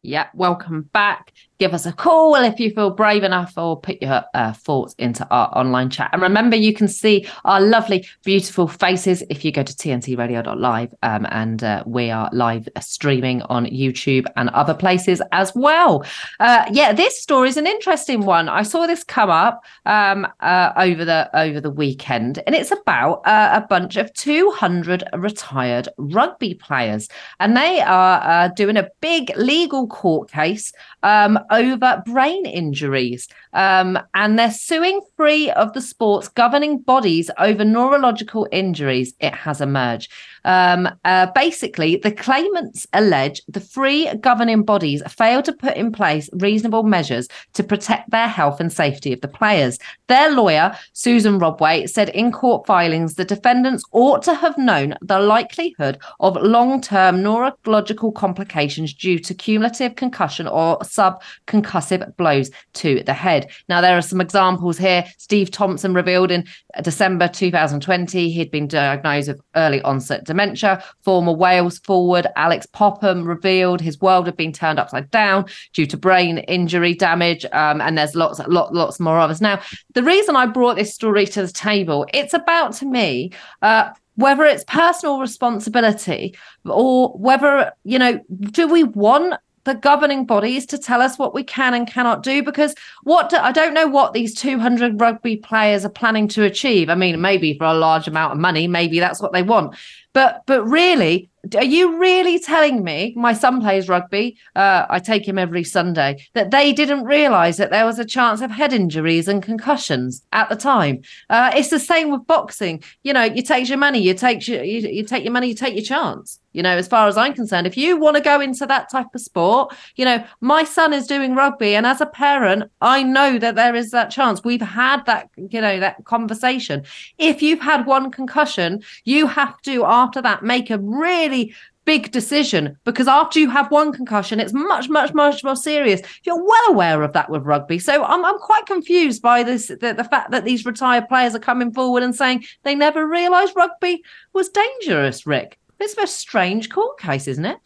[0.01, 1.31] Yeah, welcome back.
[1.59, 5.27] Give us a call if you feel brave enough or put your uh, thoughts into
[5.29, 6.09] our online chat.
[6.11, 10.93] And remember, you can see our lovely, beautiful faces if you go to tntradio.live.
[11.03, 16.03] Um, and uh, we are live streaming on YouTube and other places as well.
[16.39, 18.49] Uh, yeah, this story is an interesting one.
[18.49, 23.21] I saw this come up um, uh, over the over the weekend, and it's about
[23.25, 29.31] uh, a bunch of 200 retired rugby players, and they are uh, doing a big
[29.37, 33.27] legal court case um, over brain injuries.
[33.53, 39.61] Um, and they're suing three of the sport's governing bodies over neurological injuries, it has
[39.61, 40.11] emerged.
[40.45, 46.29] Um, uh, basically, the claimants allege the three governing bodies failed to put in place
[46.33, 49.79] reasonable measures to protect their health and safety of the players.
[50.07, 55.19] Their lawyer, Susan Robway, said in court filings the defendants ought to have known the
[55.19, 63.13] likelihood of long term neurological complications due to cumulative concussion or subconcussive blows to the
[63.13, 63.49] head.
[63.69, 65.05] Now, there are some examples here.
[65.17, 66.45] Steve Thompson revealed in
[66.81, 70.83] December 2020 he'd been diagnosed with early onset dementia.
[71.01, 75.97] Former Wales forward Alix Popham revealed his world had been turned upside down due to
[75.97, 77.45] brain injury damage.
[77.51, 79.41] Um, and there's lots, lot, lots more others.
[79.41, 79.61] Now,
[79.93, 83.31] the reason I brought this story to the table, it's about to me.
[83.61, 88.19] Uh, whether it's personal responsibility or whether you know
[88.51, 89.33] do we want
[89.65, 93.37] the governing bodies to tell us what we can and cannot do because what do,
[93.37, 96.89] I don't know what these 200 rugby players are planning to achieve.
[96.89, 99.75] I mean, maybe for a large amount of money, maybe that's what they want.
[100.13, 104.37] But but really, are you really telling me my son plays rugby?
[104.55, 106.27] Uh, I take him every Sunday.
[106.33, 110.49] That they didn't realise that there was a chance of head injuries and concussions at
[110.49, 111.01] the time.
[111.31, 112.83] Uh, it's the same with boxing.
[113.01, 115.55] You know, you take your money, you take your, you, you take your money, you
[115.55, 118.39] take your chance you know as far as i'm concerned if you want to go
[118.39, 122.05] into that type of sport you know my son is doing rugby and as a
[122.05, 126.83] parent i know that there is that chance we've had that you know that conversation
[127.17, 131.53] if you've had one concussion you have to after that make a really
[131.85, 136.01] big decision because after you have one concussion, it's much, much, much more serious.
[136.23, 137.79] You're well aware of that with rugby.
[137.79, 141.39] So I'm, I'm quite confused by this the, the fact that these retired players are
[141.39, 145.59] coming forward and saying they never realised rugby was dangerous, Rick.
[145.83, 147.59] It's a strange court case, isn't it?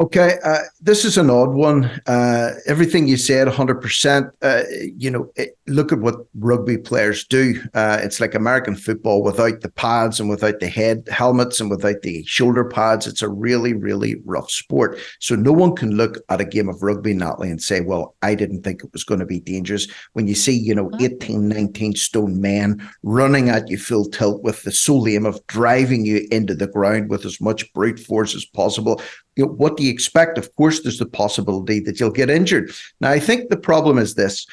[0.00, 1.84] Okay, uh, this is an odd one.
[2.06, 4.30] Uh, everything you said, 100%.
[4.40, 4.62] Uh,
[4.96, 7.62] you know, it, look at what rugby players do.
[7.74, 12.00] Uh, it's like American football without the pads and without the head helmets and without
[12.00, 13.06] the shoulder pads.
[13.06, 14.98] It's a really, really rough sport.
[15.18, 18.34] So no one can look at a game of rugby, Natalie, and say, well, I
[18.34, 19.86] didn't think it was going to be dangerous.
[20.14, 24.62] When you see, you know, 18, 19 stone men running at you full tilt with
[24.62, 28.46] the sole aim of driving you into the ground with as much brute force as
[28.46, 29.02] possible,
[29.36, 30.38] you know, what do you expect?
[30.38, 32.72] Of course, there's the possibility that you'll get injured.
[33.00, 34.46] Now, I think the problem is this.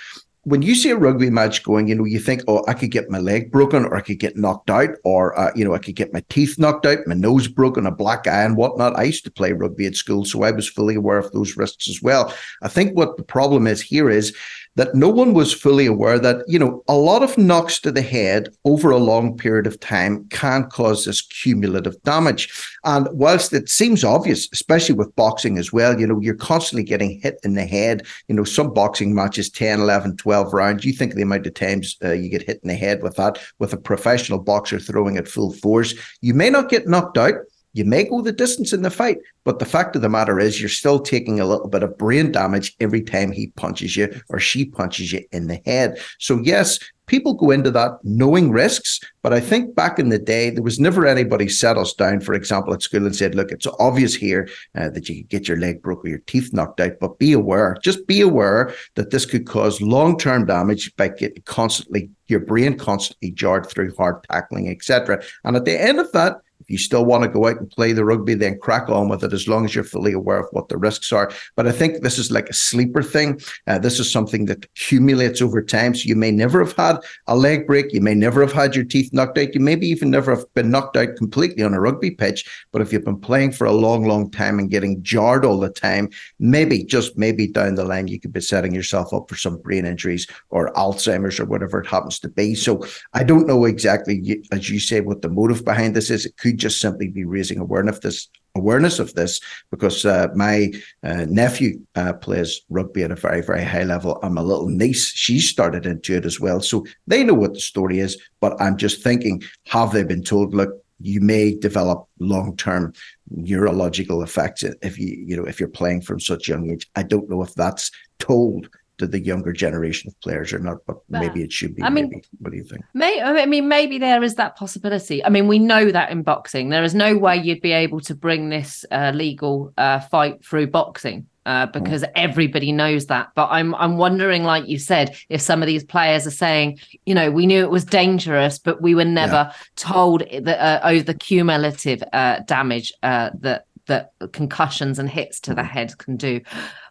[0.44, 3.10] When you see a rugby match going, you know, you think, oh, I could get
[3.10, 5.98] my leg broken, or I could get knocked out, or, uh, you know, I could
[5.98, 8.96] get my teeth knocked out, my nose broken, a black eye, and whatnot.
[8.96, 11.90] I used to play rugby at school, so I was fully aware of those risks
[11.90, 12.34] as well.
[12.62, 14.34] I think what the problem is here is
[14.78, 18.02] that no one was fully aware that, you know, a lot of knocks to the
[18.02, 22.48] head over a long period of time can cause this cumulative damage.
[22.84, 27.20] And whilst it seems obvious, especially with boxing as well, you know, you're constantly getting
[27.20, 28.06] hit in the head.
[28.28, 31.98] You know, some boxing matches, 10, 11, 12 rounds, you think the amount of times
[32.04, 35.28] uh, you get hit in the head with that, with a professional boxer throwing at
[35.28, 35.96] full force.
[36.22, 37.34] You may not get knocked out
[37.73, 40.60] you may go the distance in the fight, but the fact of the matter is
[40.60, 44.39] you're still taking a little bit of brain damage every time he punches you or
[44.39, 45.99] she punches you in the head.
[46.17, 48.99] So, yes, people go into that knowing risks.
[49.21, 52.34] But I think back in the day, there was never anybody set us down, for
[52.34, 55.58] example, at school and said, look, it's obvious here uh, that you could get your
[55.58, 59.25] leg broke or your teeth knocked out, but be aware, just be aware that this
[59.25, 64.69] could cause long term damage by getting constantly, your brain constantly jarred through hard tackling,
[64.69, 65.21] etc.
[65.43, 67.93] And at the end of that, if you still want to go out and play
[67.93, 70.70] the rugby, then crack on with it as long as you're fully aware of what
[70.70, 71.32] the risks are.
[71.56, 73.39] But I think this is like a sleeper thing.
[73.67, 75.96] Uh, this is something that accumulates over time.
[75.96, 77.93] So you may never have had a leg break.
[77.93, 79.54] You may never have had your teeth knocked out.
[79.54, 82.50] You maybe even never have been knocked out completely on a rugby pitch.
[82.72, 85.70] But if you've been playing for a long, long time and getting jarred all the
[85.70, 89.58] time, maybe, just maybe down the line, you could be setting yourself up for some
[89.60, 92.56] brain injuries or Alzheimer's or whatever it happens to be.
[92.56, 96.26] So I don't know exactly, as you say, what the motive behind this is.
[96.26, 100.72] It could just simply be raising awareness of this awareness of this because uh, my
[101.04, 104.20] uh, nephew uh, plays rugby at a very very high level.
[104.24, 105.08] And my little niece.
[105.10, 106.60] She started into it as well.
[106.62, 110.54] So they know what the story is but i'm just thinking have they been told
[110.54, 112.94] look you may develop long-term
[113.30, 116.90] neurological effects if you you know if you're playing from such young age?
[116.96, 120.98] I don't know if that's told to the younger generation of players or not, but
[121.10, 121.84] maybe it should be.
[121.84, 122.24] I mean, maybe.
[122.40, 122.84] what do you think?
[122.94, 125.24] May, I mean, maybe there is that possibility.
[125.24, 128.16] I mean, we know that in boxing, there is no way you'd be able to
[128.16, 131.28] bring this uh, legal uh, fight through boxing.
[131.46, 132.12] Uh, because mm.
[132.16, 133.30] everybody knows that.
[133.34, 137.16] But I'm I'm wondering, like you said, if some of these players are saying, you
[137.16, 139.54] know, we knew it was dangerous, but we were never yeah.
[139.78, 145.56] told that uh, oh the cumulative uh, damage uh, that that concussions and hits to
[145.56, 145.70] the mm.
[145.70, 146.42] head can do.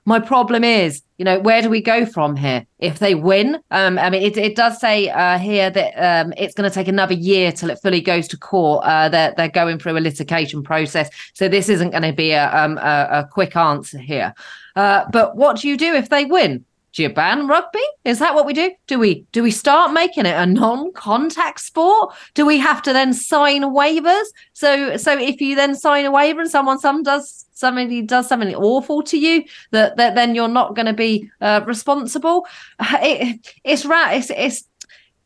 [0.09, 2.65] My problem is, you know, where do we go from here?
[2.79, 6.55] If they win, um, I mean, it, it does say uh, here that um, it's
[6.55, 8.85] going to take another year till it fully goes to court.
[8.85, 11.11] Uh, they're, they're going through a litigation process.
[11.35, 14.33] So this isn't going to be a, um, a, a, quick answer here.
[14.77, 16.65] Uh, but what do you do if they win?
[16.97, 17.85] Do you ban rugby?
[18.05, 18.73] Is that what we do?
[18.87, 22.15] Do we do we start making it a non-contact sport?
[22.33, 24.25] Do we have to then sign waivers?
[24.55, 28.55] So so if you then sign a waiver and someone some does somebody does something
[28.55, 32.47] awful to you, that that then you're not going to be uh, responsible.
[32.99, 34.17] It, it's right.
[34.17, 34.65] It's, it's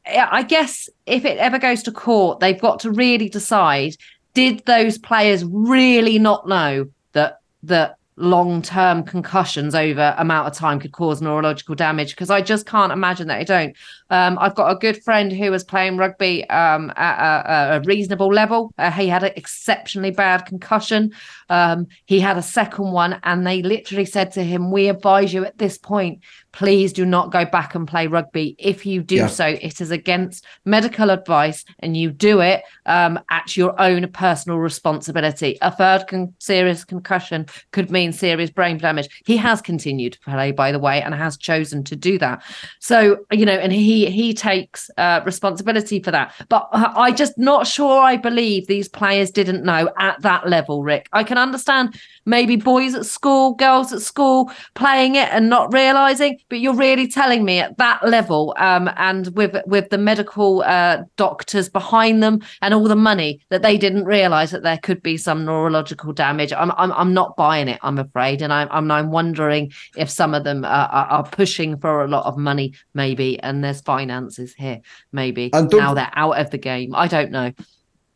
[0.05, 3.95] I guess if it ever goes to court, they've got to really decide:
[4.35, 10.79] did those players really not know that that long term concussions over amount of time
[10.79, 13.77] could cause neurological damage because I just can't imagine that they don't.
[14.11, 18.33] Um, I've got a good friend who was playing rugby um, at a, a, reasonable
[18.33, 18.73] level.
[18.77, 21.13] Uh, he had an exceptionally bad concussion.
[21.49, 25.45] Um, he had a second one, and they literally said to him, We advise you
[25.45, 26.21] at this point,
[26.53, 28.57] please do not go back and play rugby.
[28.59, 29.27] If you do yeah.
[29.27, 34.59] so, it is against medical advice, and you do it um, at your own personal
[34.59, 35.59] responsibility.
[35.63, 39.09] A third con- serious concussion could mean serious brain damage.
[39.25, 42.43] He has continued to play, by the way, and has chosen to do that.
[42.81, 46.35] So, you know, and he he takes uh, responsibility for that.
[46.49, 51.09] But I just not sure I believe these players didn't know at that level, Rick.
[51.13, 56.40] I can understand maybe boys at school, girls at school playing it and not realizing,
[56.49, 61.03] but you're really telling me at that level, um, and with with the medical uh,
[61.17, 65.17] doctors behind them and all the money that they didn't realize that there could be
[65.17, 66.53] some neurological damage.
[66.53, 67.79] I'm I'm, I'm not buying it.
[67.83, 71.77] I'm afraid, and I'm I'm, I'm wondering if some of them uh, are, are pushing
[71.79, 74.81] for a lot of money, maybe, and there's finances here,
[75.13, 75.51] maybe.
[75.53, 76.95] And now they're out of the game.
[76.95, 77.53] I don't know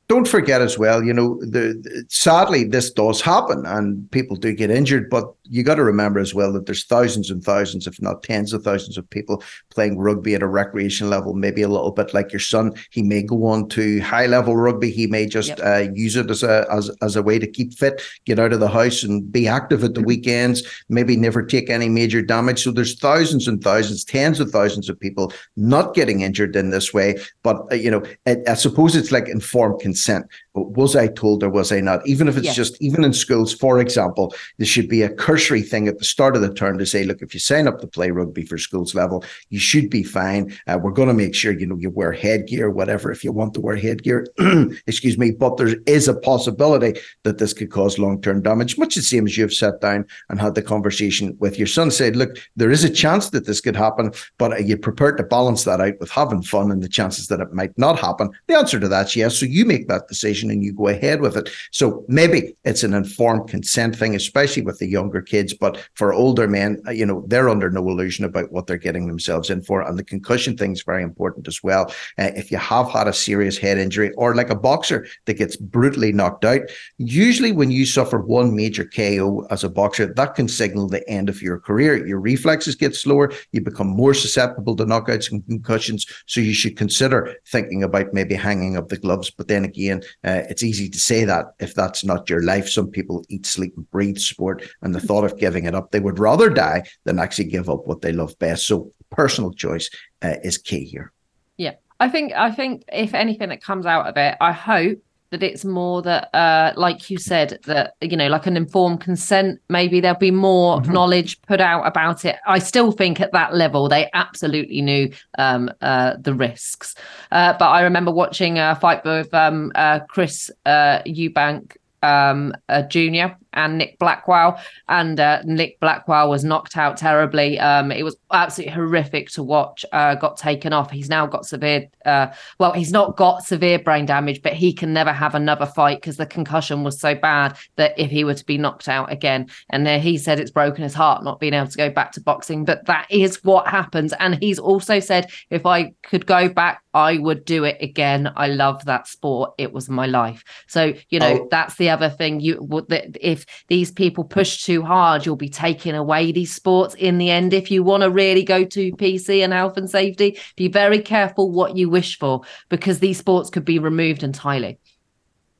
[0.08, 4.52] don't forget as well, you know, the, the, sadly this does happen and people do
[4.52, 8.00] get injured, but you got to remember as well that there's thousands and thousands, if
[8.00, 11.90] not tens of thousands of people playing rugby at a recreation level, maybe a little
[11.90, 12.72] bit like your son.
[12.90, 14.90] He may go on to high level rugby.
[14.90, 15.60] He may just yep.
[15.62, 18.60] uh, use it as a as, as a way to keep fit, get out of
[18.60, 20.08] the house and be active at the mm-hmm.
[20.08, 22.62] weekends, maybe never take any major damage.
[22.62, 26.94] So there's thousands and thousands, tens of thousands of people not getting injured in this
[26.94, 27.16] way.
[27.42, 30.26] But, uh, you know, I, I suppose it's like informed consent.
[30.54, 32.06] Was I told or was I not?
[32.06, 32.56] Even if it's yes.
[32.56, 36.36] just, even in schools, for example, there should be a cursory thing at the start
[36.36, 38.94] of the term to say, look, if you sign up to play rugby for schools
[38.94, 40.56] level, you should be fine.
[40.66, 43.54] Uh, we're going to make sure, you know, you wear headgear, whatever, if you want
[43.54, 44.26] to wear headgear,
[44.86, 45.32] excuse me.
[45.32, 49.26] But there is a possibility that this could cause long term damage, much the same
[49.26, 52.84] as you've sat down and had the conversation with your son, said, look, there is
[52.84, 56.10] a chance that this could happen, but are you prepared to balance that out with
[56.10, 58.30] having fun and the chances that it might not happen?
[58.46, 59.38] The answer to that's yes.
[59.38, 61.50] So you make that decision and you go ahead with it.
[61.70, 65.54] So maybe it's an informed consent thing, especially with the younger kids.
[65.54, 69.06] But for older men, uh, you know, they're under no illusion about what they're getting
[69.06, 69.82] themselves in for.
[69.82, 71.92] And the concussion thing is very important as well.
[72.18, 75.56] Uh, if you have had a serious head injury or like a boxer that gets
[75.56, 76.62] brutally knocked out,
[76.98, 81.28] usually when you suffer one major KO as a boxer, that can signal the end
[81.28, 82.06] of your career.
[82.06, 86.06] Your reflexes get slower, you become more susceptible to knockouts and concussions.
[86.26, 89.30] So you should consider thinking about maybe hanging up the gloves.
[89.30, 92.68] But then again, uh, it's easy to say that if that's not your life.
[92.68, 96.00] Some people eat, sleep, and breathe sport, and the thought of giving it up, they
[96.00, 98.66] would rather die than actually give up what they love best.
[98.66, 99.90] So personal choice
[100.22, 101.12] uh, is key here.
[101.56, 104.98] Yeah, I think I think if anything that comes out of it, I hope
[105.34, 109.60] that it's more that uh like you said that you know like an informed consent
[109.68, 110.92] maybe there'll be more mm-hmm.
[110.92, 115.68] knowledge put out about it i still think at that level they absolutely knew um
[115.80, 116.94] uh the risks
[117.32, 122.82] uh but i remember watching a fight with um uh chris uh eubank um, a
[122.82, 124.60] junior and Nick Blackwell.
[124.88, 127.58] And uh, Nick Blackwell was knocked out terribly.
[127.58, 129.84] Um, it was absolutely horrific to watch.
[129.92, 130.90] Uh, got taken off.
[130.90, 131.86] He's now got severe.
[132.04, 132.28] Uh,
[132.58, 136.16] well, he's not got severe brain damage, but he can never have another fight because
[136.16, 139.86] the concussion was so bad that if he were to be knocked out again, and
[139.86, 142.64] then he said it's broken his heart not being able to go back to boxing.
[142.64, 144.12] But that is what happens.
[144.14, 148.32] And he's also said if I could go back, I would do it again.
[148.36, 149.52] I love that sport.
[149.58, 150.44] It was my life.
[150.68, 151.48] So you know oh.
[151.50, 152.40] that's the other thing.
[152.40, 152.86] You
[153.20, 157.52] if these people push too hard, you'll be taking away these sports in the end.
[157.52, 161.50] If you want to really go to PC and health and safety, be very careful
[161.50, 164.78] what you wish for because these sports could be removed entirely.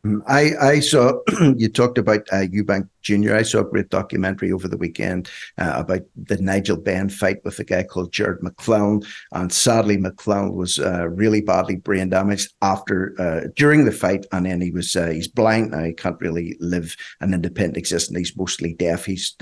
[0.05, 1.21] Mm, I, I saw
[1.57, 3.35] you talked about uh, Eubank Jr.
[3.35, 7.59] I saw a great documentary over the weekend uh, about the Nigel Benn fight with
[7.59, 9.03] a guy called Gerald McClellan,
[9.33, 14.47] and sadly McClellan was uh, really badly brain damaged after uh, during the fight, and
[14.47, 15.85] then he was uh, he's blind now.
[15.85, 18.19] He can't really live an independent existence.
[18.19, 19.05] He's mostly deaf.
[19.05, 19.37] He's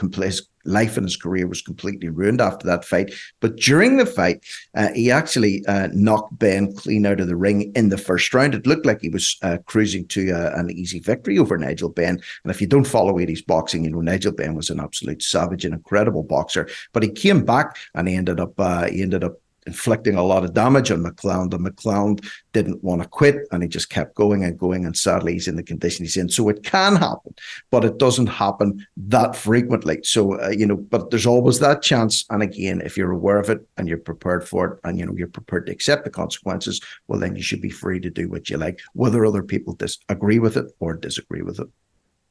[0.64, 3.12] life and his career was completely ruined after that fight.
[3.40, 4.44] But during the fight,
[4.74, 8.54] uh, he actually uh, knocked Benn clean out of the ring in the first round.
[8.54, 12.20] It looked like he was uh, cruising to uh, an easy victory over Nigel Benn.
[12.44, 15.64] And if you don't follow 80s boxing, you know Nigel Benn was an absolute savage,
[15.64, 16.64] an incredible boxer.
[16.92, 19.34] But he came back and he ended up uh, he ended up
[19.66, 21.52] inflicting a lot of damage on McClellan.
[21.52, 22.18] And McClellan
[22.52, 24.84] didn't want to quit and he just kept going and going.
[24.84, 26.28] And sadly, he's in the condition he's in.
[26.28, 27.34] So it can happen,
[27.70, 30.00] but it doesn't happen that frequently.
[30.02, 32.24] So, uh, you know, but there's always that chance.
[32.30, 35.14] And again, if you're aware of it and you're prepared for it and, you know,
[35.16, 38.50] you're prepared to accept the consequences, well, then you should be free to do what
[38.50, 41.68] you like, whether other people disagree with it or disagree with it.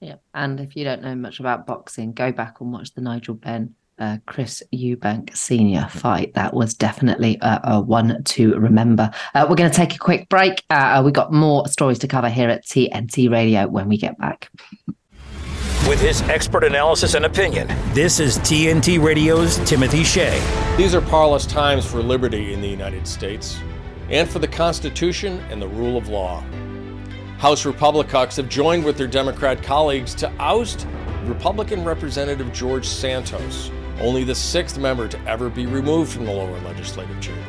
[0.01, 0.15] Yeah.
[0.33, 3.75] And if you don't know much about boxing, go back and watch the Nigel Benn
[3.99, 6.33] uh, Chris Eubank Senior fight.
[6.33, 9.11] That was definitely a, a one to remember.
[9.35, 10.63] Uh, we're going to take a quick break.
[10.69, 14.49] Uh, we've got more stories to cover here at TNT Radio when we get back.
[15.87, 20.41] With his expert analysis and opinion, this is TNT Radio's Timothy Shea.
[20.77, 23.59] These are parlous times for liberty in the United States
[24.09, 26.43] and for the Constitution and the rule of law.
[27.41, 30.85] House Republicans have joined with their Democrat colleagues to oust
[31.23, 36.59] Republican Representative George Santos, only the sixth member to ever be removed from the lower
[36.59, 37.43] legislative chamber.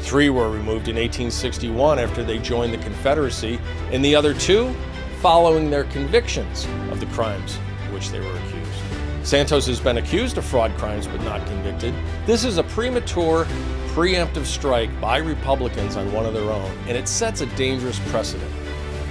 [0.00, 3.58] Three were removed in 1861 after they joined the Confederacy,
[3.92, 4.74] and the other two
[5.22, 7.56] following their convictions of the crimes
[7.86, 8.82] of which they were accused.
[9.22, 11.94] Santos has been accused of fraud crimes but not convicted.
[12.26, 13.46] This is a premature,
[13.94, 18.52] preemptive strike by Republicans on one of their own, and it sets a dangerous precedent.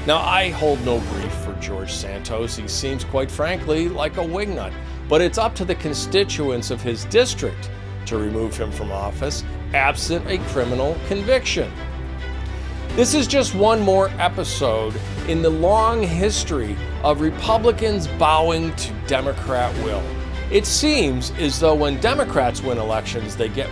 [0.06, 2.58] Now, I hold no grief for George Santos.
[2.58, 4.74] He seems, quite frankly, like a wingnut.
[5.08, 7.70] But it's up to the constituents of his district
[8.08, 11.72] to remove him from office, absent a criminal conviction.
[12.96, 14.94] This is just one more episode
[15.30, 20.04] in the long history of Republicans bowing to Democrat will.
[20.52, 23.70] It seems as though when Democrats win elections, they get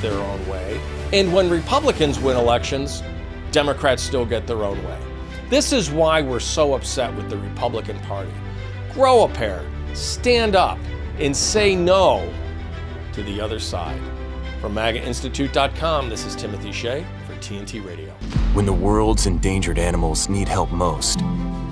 [0.00, 0.80] their own way.
[1.12, 3.02] And when Republicans win elections,
[3.50, 5.11] Democrats still get their own way.
[5.52, 8.32] This is why we're so upset with the Republican Party.
[8.90, 10.78] Grow a pair, stand up,
[11.18, 12.32] and say no
[13.12, 14.00] to the other side.
[14.62, 18.12] From MAGAInstitute.com, this is Timothy Shea for TNT Radio.
[18.54, 21.20] When the world's endangered animals need help most,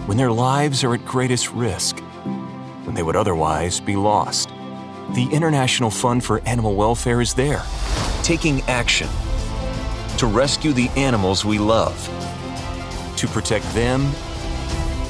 [0.04, 2.00] when their lives are at greatest risk,
[2.84, 4.50] when they would otherwise be lost,
[5.14, 7.62] the International Fund for Animal Welfare is there,
[8.24, 9.08] taking action
[10.18, 12.29] to rescue the animals we love
[13.20, 14.10] to protect them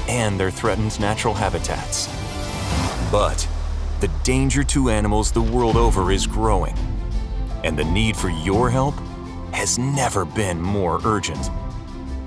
[0.09, 2.09] and their threatened natural habitats.
[3.13, 3.47] But
[4.01, 6.75] the danger to animals the world over is growing,
[7.63, 8.97] and the need for your help
[9.53, 11.51] has never been more urgent.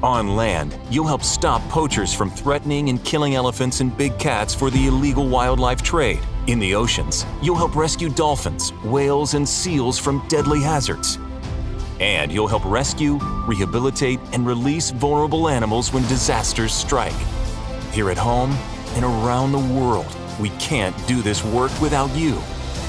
[0.02, 4.70] On land, you'll help stop poachers from threatening and killing elephants and big cats for
[4.70, 6.20] the illegal wildlife trade.
[6.48, 11.18] In the oceans, you'll help rescue dolphins, whales, and seals from deadly hazards.
[12.04, 17.14] And you'll help rescue, rehabilitate, and release vulnerable animals when disasters strike.
[17.94, 18.52] Here at home
[18.96, 22.42] and around the world, we can't do this work without you.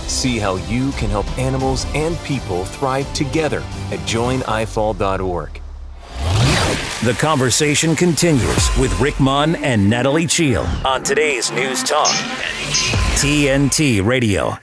[0.08, 3.60] See how you can help animals and people thrive together
[3.92, 5.60] at joinifaw.org.
[7.04, 12.08] The conversation continues with Rick Munn and Natalie Cheale on today's News Talk,
[13.18, 14.58] TNT Radio.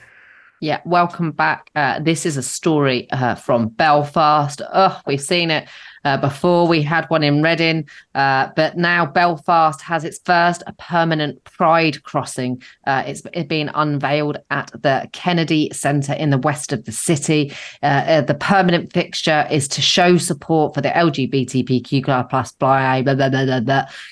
[0.62, 1.72] Yeah, welcome back.
[1.74, 4.62] Uh, this is a story uh, from Belfast.
[4.72, 5.68] Oh, we've seen it
[6.04, 11.42] uh, before we had one in Reading, uh, but now Belfast has its first permanent
[11.44, 12.62] Pride crossing.
[12.86, 17.52] Uh, it's been unveiled at the Kennedy Centre in the west of the city.
[17.82, 22.52] Uh, the permanent fixture is to show support for the LGBTQ plus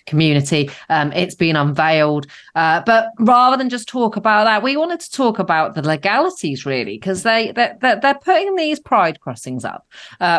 [0.06, 0.70] community.
[0.88, 5.38] Um, it's been unveiled, but rather than just talk about that, we wanted to talk
[5.38, 9.86] about the legalities really, because they they're, they're, putting these Pride crossings up.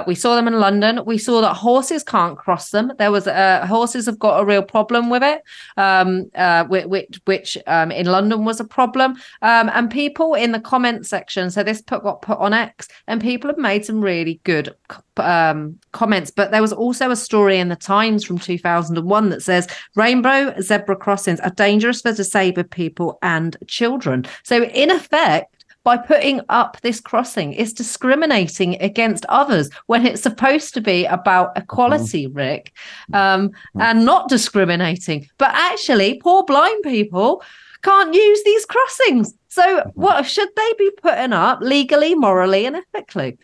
[0.07, 1.03] we saw them in London.
[1.05, 2.91] We saw that horses can't cross them.
[2.97, 5.41] There was uh, horses have got a real problem with it,
[5.77, 9.13] um, uh, which which um, in London was a problem.
[9.41, 13.21] Um, and people in the comment section, so this put got put on X, and
[13.21, 14.75] people have made some really good
[15.17, 16.31] um, comments.
[16.31, 20.95] But there was also a story in the Times from 2001 that says rainbow zebra
[20.95, 24.25] crossings are dangerous for disabled people and children.
[24.43, 30.73] So in effect by putting up this crossing is discriminating against others when it's supposed
[30.73, 32.37] to be about equality, mm-hmm.
[32.37, 32.73] Rick,
[33.13, 33.81] um, mm-hmm.
[33.81, 35.27] and not discriminating.
[35.37, 37.43] But actually, poor blind people
[37.81, 39.33] can't use these crossings.
[39.47, 39.89] So, mm-hmm.
[39.93, 43.37] what should they be putting up legally, morally, and ethically?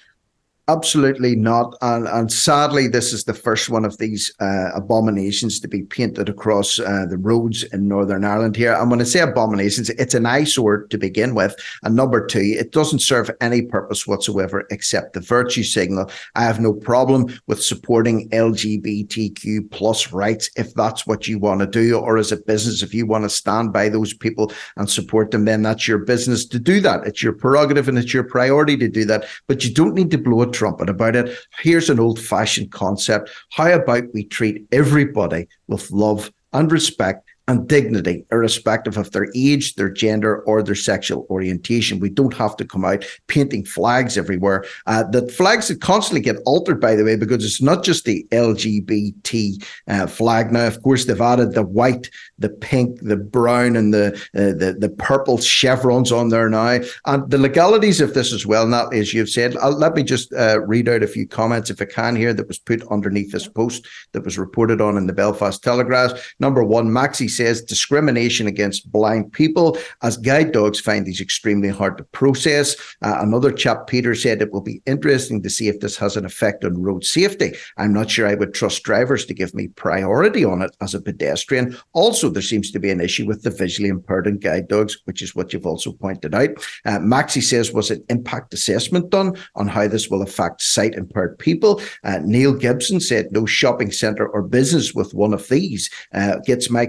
[0.69, 1.77] Absolutely not.
[1.81, 6.27] And, and sadly, this is the first one of these uh, abominations to be painted
[6.27, 8.73] across uh, the roads in Northern Ireland here.
[8.73, 11.55] And when I say abominations, it's an eyesore to begin with.
[11.83, 16.11] And number two, it doesn't serve any purpose whatsoever except the virtue signal.
[16.35, 21.67] I have no problem with supporting LGBTQ plus rights if that's what you want to
[21.67, 25.31] do, or as a business, if you want to stand by those people and support
[25.31, 27.07] them, then that's your business to do that.
[27.07, 29.27] It's your prerogative and it's your priority to do that.
[29.47, 31.37] But you don't need to blow it trumpet about it.
[31.59, 33.29] Here's an old fashioned concept.
[33.51, 39.75] How about we treat everybody with love and respect and dignity, irrespective of their age,
[39.75, 41.99] their gender, or their sexual orientation.
[41.99, 44.65] We don't have to come out painting flags everywhere.
[44.85, 48.27] Uh, the flags that constantly get altered, by the way, because it's not just the
[48.31, 50.67] LGBT uh, flag now.
[50.67, 54.89] Of course, they've added the white, the pink, the brown, and the uh, the the
[54.89, 56.79] purple chevrons on there now.
[57.05, 59.55] And the legalities of this as well, not as you've said.
[59.57, 62.47] I'll, let me just uh, read out a few comments, if I can, here that
[62.47, 66.35] was put underneath this post that was reported on in the Belfast Telegraph.
[66.39, 71.97] Number one, Maxi says discrimination against blind people, as guide dogs find these extremely hard
[71.97, 72.75] to process.
[73.01, 76.25] Uh, another chap, Peter, said it will be interesting to see if this has an
[76.25, 77.55] effect on road safety.
[77.77, 81.01] I'm not sure I would trust drivers to give me priority on it as a
[81.01, 81.77] pedestrian.
[81.93, 85.21] Also, there seems to be an issue with the visually impaired and guide dogs, which
[85.21, 86.49] is what you've also pointed out.
[86.85, 91.37] Uh, Maxi says, was an impact assessment done on how this will affect sight impaired
[91.37, 91.81] people?
[92.03, 96.69] Uh, Neil Gibson said, no shopping centre or business with one of these uh, gets
[96.69, 96.85] my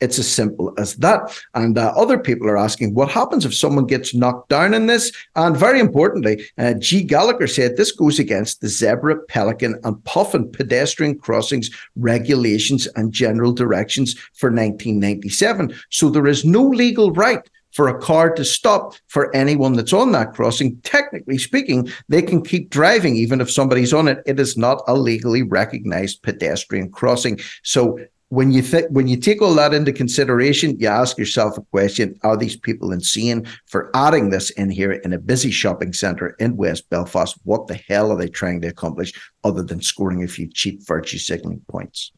[0.00, 1.38] It's as simple as that.
[1.54, 5.12] And uh, other people are asking, what happens if someone gets knocked down in this?
[5.36, 7.02] And very importantly, uh, G.
[7.02, 13.52] Gallagher said this goes against the zebra, pelican, and puffin pedestrian crossings regulations and general
[13.52, 15.74] directions for 1997.
[15.90, 20.12] So there is no legal right for a car to stop for anyone that's on
[20.12, 20.78] that crossing.
[20.82, 24.22] Technically speaking, they can keep driving even if somebody's on it.
[24.26, 27.40] It is not a legally recognized pedestrian crossing.
[27.62, 27.98] So
[28.32, 32.18] when you think when you take all that into consideration, you ask yourself a question:
[32.22, 36.56] Are these people insane for adding this in here in a busy shopping centre in
[36.56, 37.36] West Belfast?
[37.44, 39.12] What the hell are they trying to accomplish
[39.44, 42.10] other than scoring a few cheap virtue signalling points?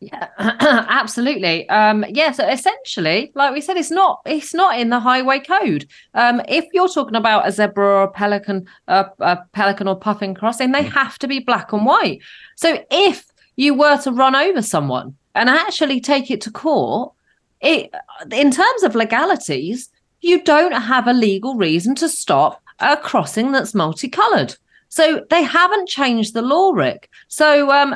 [0.00, 1.66] Yeah, absolutely.
[1.70, 5.88] Um, yeah, so essentially, like we said, it's not it's not in the highway code.
[6.12, 10.34] Um, if you're talking about a zebra or a pelican, uh, a pelican or puffin
[10.34, 12.20] crossing, they have to be black and white.
[12.56, 13.24] So if
[13.56, 17.12] you were to run over someone and actually take it to court,
[17.60, 17.92] it
[18.30, 19.88] in terms of legalities,
[20.20, 24.56] you don't have a legal reason to stop a crossing that's multicolored.
[24.88, 27.08] So they haven't changed the law, Rick.
[27.28, 27.94] So, um,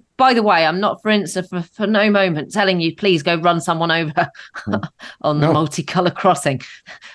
[0.16, 3.36] by the way, I'm not, for instance, for, for no moment telling you, please go
[3.36, 4.28] run someone over
[5.20, 5.46] on no.
[5.46, 6.60] the multicolored crossing.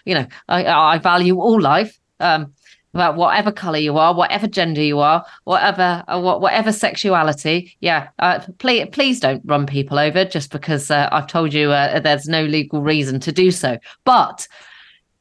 [0.06, 2.00] You know, I, I value all life.
[2.22, 2.54] Um,
[2.94, 7.76] about whatever color you are, whatever gender you are, whatever uh, whatever sexuality.
[7.80, 12.00] Yeah, uh, please please don't run people over just because uh, I've told you uh,
[12.00, 13.78] there's no legal reason to do so.
[14.04, 14.48] But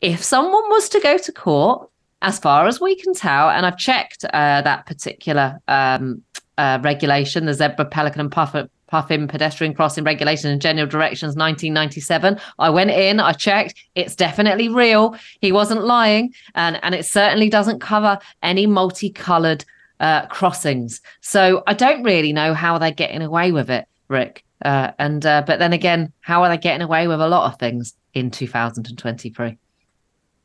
[0.01, 1.91] if someone was to go to court,
[2.23, 6.23] as far as we can tell, and I've checked uh, that particular um,
[6.59, 12.39] uh, regulation, the zebra, pelican, and puffer Puffin pedestrian crossing regulation and general directions 1997.
[12.59, 15.16] I went in, I checked, it's definitely real.
[15.41, 19.64] He wasn't lying, and, and it certainly doesn't cover any multicolored
[20.01, 21.01] uh, crossings.
[21.20, 24.45] So I don't really know how they're getting away with it, Rick.
[24.64, 27.59] Uh, and uh, but then again, how are they getting away with a lot of
[27.59, 29.59] things in 2023?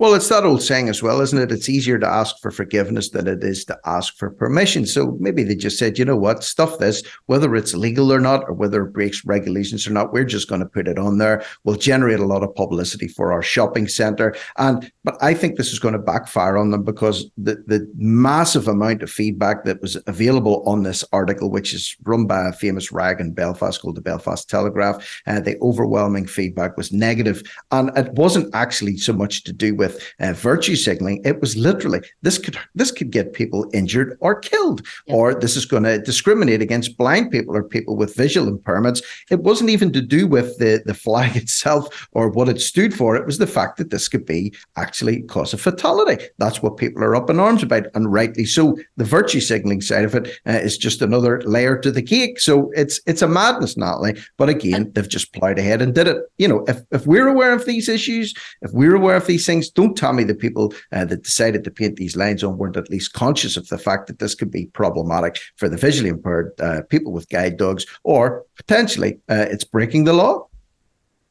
[0.02, 1.52] Well, it's that old saying as well, isn't it?
[1.52, 4.88] It's easier to ask for forgiveness than it is to ask for permission.
[4.88, 8.45] So maybe they just said, you know what, stuff this, whether it's legal or not,
[8.47, 11.45] or whether it breaks regulations or not, we're just going to put it on there.
[11.66, 14.36] We'll generate a lot of publicity for our shopping center.
[14.58, 18.68] And but I think this is going to backfire on them because the, the massive
[18.68, 22.91] amount of feedback that was available on this article, which is run by a famous
[22.91, 27.43] rag in Belfast called the Belfast Telegraph, uh, the overwhelming feedback was negative.
[27.70, 31.56] And it wasn't actually so much to do with with uh, virtue signaling, it was
[31.56, 36.00] literally this could this could get people injured or killed, or this is going to
[36.00, 39.04] discriminate against blind people or people with visual impairments.
[39.30, 43.16] It wasn't even to do with the the flag itself or what it stood for.
[43.16, 46.24] It was the fact that this could be actually cause a fatality.
[46.38, 48.78] That's what people are up in arms about, and rightly so.
[48.98, 52.39] The virtue signaling side of it uh, is just another layer to the cake.
[52.39, 54.20] So it's it's a madness, Natalie.
[54.38, 56.18] But again, they've just plowed ahead and did it.
[56.38, 59.70] You know, if if we're aware of these issues, if we're aware of these things,
[59.82, 62.90] don't tell me the people uh, that decided to paint these lines on weren't at
[62.90, 66.82] least conscious of the fact that this could be problematic for the visually impaired uh,
[66.90, 70.48] people with guide dogs, or potentially uh, it's breaking the law.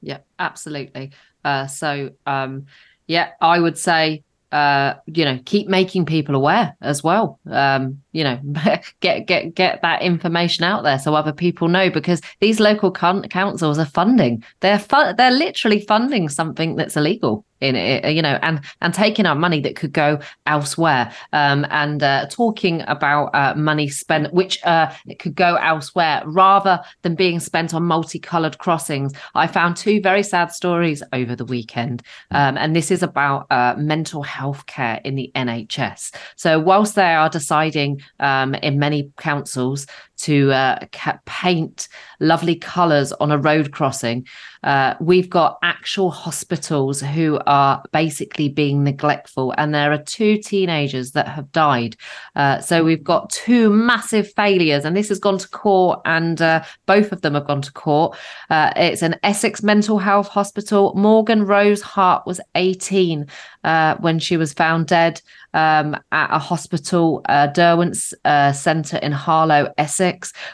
[0.02, 1.12] Yeah, absolutely.
[1.44, 2.66] Uh, so, um,
[3.06, 4.22] yeah, I would say
[4.52, 7.38] uh, you know, keep making people aware as well.
[7.48, 8.38] Um, you know,
[9.00, 13.28] get get get that information out there so other people know because these local con-
[13.28, 14.42] councils are funding.
[14.60, 19.26] They're fu- they're literally funding something that's illegal in it, you know, and and taking
[19.26, 24.62] our money that could go elsewhere, um, and uh, talking about uh, money spent which
[24.64, 29.12] uh, could go elsewhere rather than being spent on multicolored crossings.
[29.34, 33.74] I found two very sad stories over the weekend, um, and this is about uh,
[33.76, 36.14] mental health care in the NHS.
[36.36, 39.86] So whilst they are deciding um, in many councils
[40.22, 40.78] to uh,
[41.26, 41.88] paint
[42.20, 44.26] lovely colours on a road crossing.
[44.62, 51.12] Uh, we've got actual hospitals who are basically being neglectful, and there are two teenagers
[51.12, 51.96] that have died.
[52.36, 56.62] Uh, so we've got two massive failures, and this has gone to court, and uh,
[56.86, 58.16] both of them have gone to court.
[58.50, 60.92] Uh, it's an Essex mental health hospital.
[60.94, 63.26] Morgan Rose Hart was 18
[63.64, 65.22] uh, when she was found dead
[65.54, 70.09] um, at a hospital, uh, Derwent's uh, Centre in Harlow, Essex.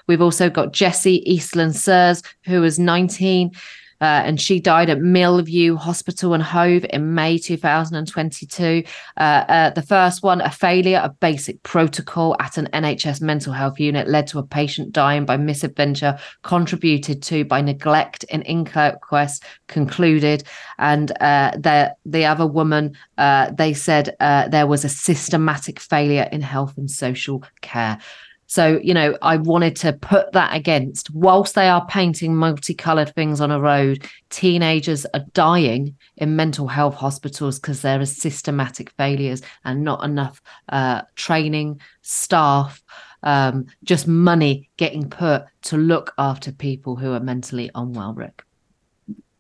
[0.07, 3.53] We've also got Jessie Eastland Sirs, who was 19.
[4.01, 8.85] Uh, and she died at Millview Hospital and Hove in May 2022.
[9.17, 13.81] Uh, uh, the first one, a failure of basic protocol at an NHS mental health
[13.81, 20.45] unit, led to a patient dying by misadventure, contributed to by neglect in inquest concluded.
[20.79, 26.29] And uh, the the other woman, uh, they said uh, there was a systematic failure
[26.31, 27.99] in health and social care.
[28.47, 33.41] So, you know, I wanted to put that against whilst they are painting multicolored things
[33.41, 39.43] on a road, teenagers are dying in mental health hospitals because there are systematic failures
[39.65, 42.83] and not enough uh, training, staff,
[43.23, 48.45] um, just money getting put to look after people who are mentally unwell, Rick.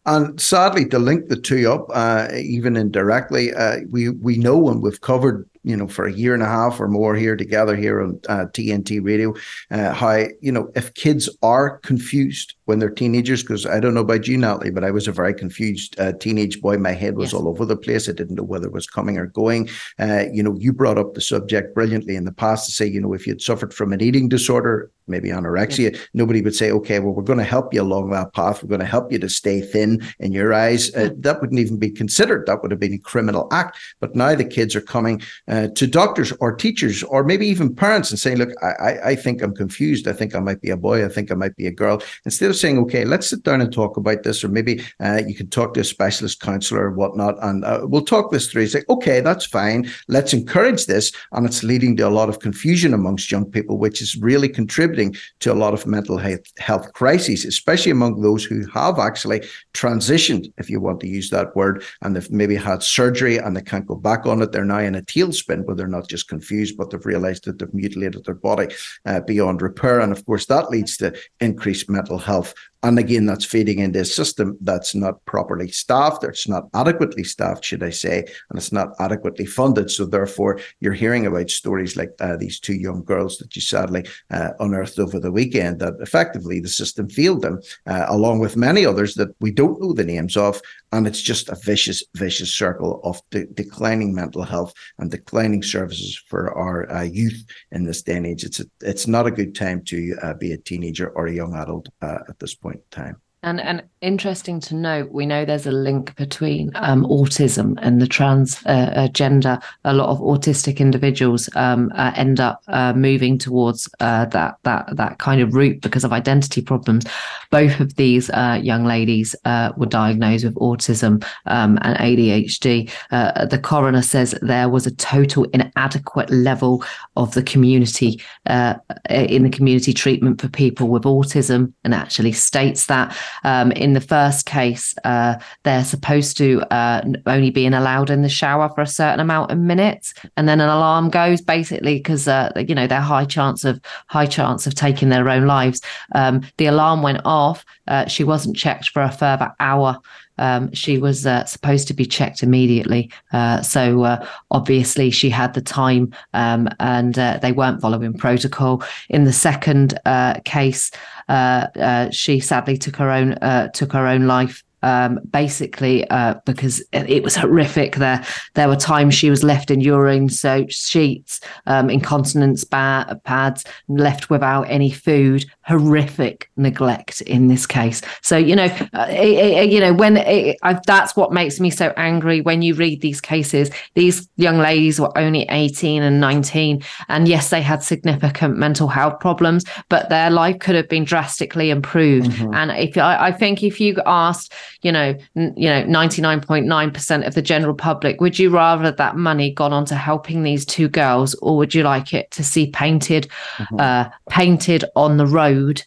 [0.06, 4.80] And sadly, to link the two up, uh, even indirectly, uh, we we know and
[4.80, 8.00] we've covered you know, for a year and a half or more here together here
[8.00, 9.34] on uh, TNT radio,
[9.72, 14.00] uh, how, you know, if kids are confused when they're teenagers, because I don't know
[14.00, 16.78] about you, Natalie, but I was a very confused uh, teenage boy.
[16.78, 17.34] My head was yes.
[17.34, 18.08] all over the place.
[18.08, 19.68] I didn't know whether it was coming or going.
[19.98, 23.00] Uh, you know, you brought up the subject brilliantly in the past to say, you
[23.00, 26.00] know, if you'd suffered from an eating disorder, maybe anorexia, yeah.
[26.14, 28.62] nobody would say, okay, well, we're going to help you along that path.
[28.62, 30.94] We're going to help you to stay thin in your eyes.
[30.94, 32.46] Uh, that wouldn't even be considered.
[32.46, 33.78] That would have been a criminal act.
[34.00, 38.10] But now the kids are coming uh, to doctors or teachers or maybe even parents
[38.10, 40.06] and saying, look, I, I think I'm confused.
[40.08, 41.04] I think I might be a boy.
[41.04, 42.02] I think I might be a girl.
[42.24, 45.34] Instead of saying, okay, let's sit down and talk about this, or maybe uh, you
[45.34, 48.66] can talk to a specialist counselor or whatnot, and uh, we'll talk this through.
[48.66, 49.90] Say, okay, that's fine.
[50.08, 51.12] Let's encourage this.
[51.32, 55.16] And it's leading to a lot of confusion amongst young people, which is really contributing
[55.40, 59.40] to a lot of mental health, health crises, especially among those who have actually
[59.74, 63.62] transitioned, if you want to use that word, and they've maybe had surgery and they
[63.62, 64.52] can't go back on it.
[64.52, 67.58] They're now in a tailspin where they're they're not just confused, but they've realized that
[67.58, 68.74] they've mutilated their body
[69.06, 70.00] uh, beyond repair.
[70.00, 72.54] And of course, that leads to increased mental health
[72.86, 77.24] and again, that's feeding into a system that's not properly staffed, or it's not adequately
[77.24, 79.90] staffed, should I say, and it's not adequately funded.
[79.90, 84.06] So therefore, you're hearing about stories like uh, these two young girls that you sadly
[84.30, 85.80] uh, unearthed over the weekend.
[85.80, 89.92] That effectively the system failed them, uh, along with many others that we don't know
[89.92, 94.72] the names of, and it's just a vicious, vicious circle of de- declining mental health
[94.98, 98.44] and declining services for our uh, youth in this day and age.
[98.44, 101.54] It's a, it's not a good time to uh, be a teenager or a young
[101.54, 103.16] adult uh, at this point in time.
[103.46, 108.06] And and interesting to note, we know there's a link between um, autism and the
[108.06, 109.60] trans uh, uh, gender.
[109.84, 114.96] A lot of autistic individuals um, uh, end up uh, moving towards uh, that that
[114.96, 117.04] that kind of route because of identity problems.
[117.52, 122.90] Both of these uh, young ladies were diagnosed with autism um, and ADHD.
[123.10, 126.84] the coroner says there was a total inadequate level
[127.16, 133.16] of the community in the community treatment for people with autism, and actually states that.
[133.44, 138.28] Um, in the first case, uh, they're supposed to uh, only being allowed in the
[138.28, 142.52] shower for a certain amount of minutes, and then an alarm goes basically because uh,
[142.56, 145.80] you know they're high chance of high chance of taking their own lives.
[146.14, 147.64] Um, the alarm went off.
[147.88, 150.00] Uh, she wasn't checked for a further hour.
[150.38, 153.10] Um, she was uh, supposed to be checked immediately.
[153.32, 158.82] Uh, so uh, obviously she had the time um, and uh, they weren't following protocol.
[159.08, 160.90] In the second uh, case,
[161.28, 166.34] Uh, uh, she sadly took her own uh, took her own life um, basically uh,
[166.44, 167.96] because it was horrific.
[167.96, 168.20] There,
[168.54, 174.30] there were times she was left in urine soaked sheets, um, incontinence ba- pads, left
[174.30, 175.44] without any food.
[175.66, 178.00] Horrific neglect in this case.
[178.22, 181.70] So you know, uh, it, it, you know when it, I, that's what makes me
[181.70, 183.70] so angry when you read these cases.
[183.94, 189.18] These young ladies were only eighteen and nineteen, and yes, they had significant mental health
[189.18, 192.30] problems, but their life could have been drastically improved.
[192.30, 192.54] Mm-hmm.
[192.54, 197.34] And if I, I think if you asked you know, n- you know, 99.9% of
[197.34, 201.34] the general public, would you rather that money gone on to helping these two girls
[201.36, 203.80] or would you like it to see painted, mm-hmm.
[203.80, 205.82] uh, painted on the road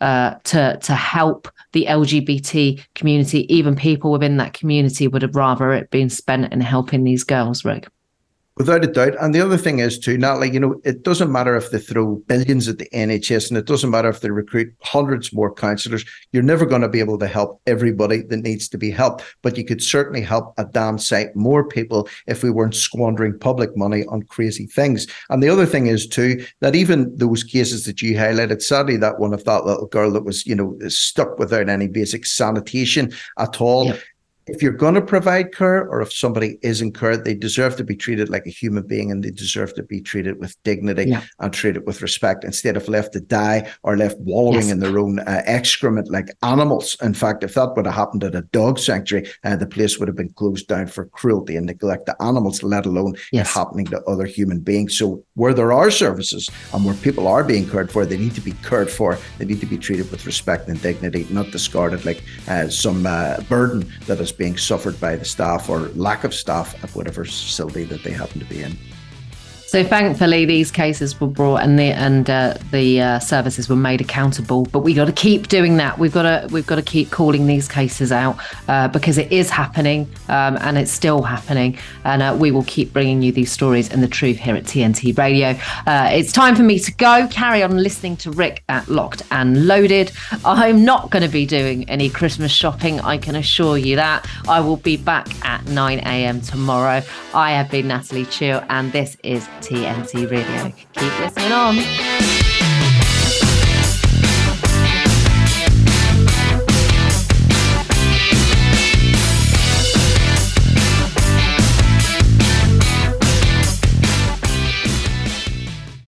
[0.00, 3.52] uh, to to help the LGBT community.
[3.54, 7.64] Even people within that community would have rather it been spent in helping these girls,
[7.64, 7.86] Rick.
[8.58, 9.14] Without a doubt.
[9.18, 12.16] And the other thing is too, like, you know, it doesn't matter if they throw
[12.26, 16.04] billions at the NHS and it doesn't matter if they recruit hundreds more counsellors.
[16.32, 19.24] You're never going to be able to help everybody that needs to be helped.
[19.40, 23.74] But you could certainly help a damn sight more people if we weren't squandering public
[23.74, 25.06] money on crazy things.
[25.30, 29.18] And the other thing is too, that even those cases that you highlighted, sadly, that
[29.18, 33.62] one of that little girl that was, you know, stuck without any basic sanitation at
[33.62, 33.86] all.
[33.86, 34.02] Yep
[34.46, 37.84] if you're going to provide care or if somebody is in care, they deserve to
[37.84, 41.22] be treated like a human being and they deserve to be treated with dignity yeah.
[41.38, 44.72] and treated with respect instead of left to die or left wallowing yes.
[44.72, 46.96] in their own uh, excrement like animals.
[47.02, 50.08] In fact, if that would have happened at a dog sanctuary, uh, the place would
[50.08, 53.48] have been closed down for cruelty and neglect to animals, let alone yes.
[53.48, 54.98] it happening to other human beings.
[54.98, 58.40] So, where there are services and where people are being cared for, they need to
[58.40, 59.18] be cared for.
[59.38, 63.40] They need to be treated with respect and dignity, not discarded like uh, some uh,
[63.42, 67.84] burden that is being suffered by the staff or lack of staff at whatever facility
[67.84, 68.76] that they happen to be in.
[69.72, 74.02] So thankfully, these cases were brought and the and uh, the uh, services were made
[74.02, 74.64] accountable.
[74.66, 75.98] But we got to keep doing that.
[75.98, 78.36] We've got to we've got to keep calling these cases out
[78.68, 81.78] uh, because it is happening um, and it's still happening.
[82.04, 85.16] And uh, we will keep bringing you these stories and the truth here at TNT
[85.16, 85.58] Radio.
[85.86, 87.26] Uh, it's time for me to go.
[87.30, 90.12] Carry on listening to Rick at Locked and Loaded.
[90.44, 93.00] I'm not going to be doing any Christmas shopping.
[93.00, 94.28] I can assure you that.
[94.46, 96.42] I will be back at 9 a.m.
[96.42, 97.00] tomorrow.
[97.32, 100.72] I have been Natalie Cheale, and this is TNT Radio.
[100.94, 102.61] Keep listening on.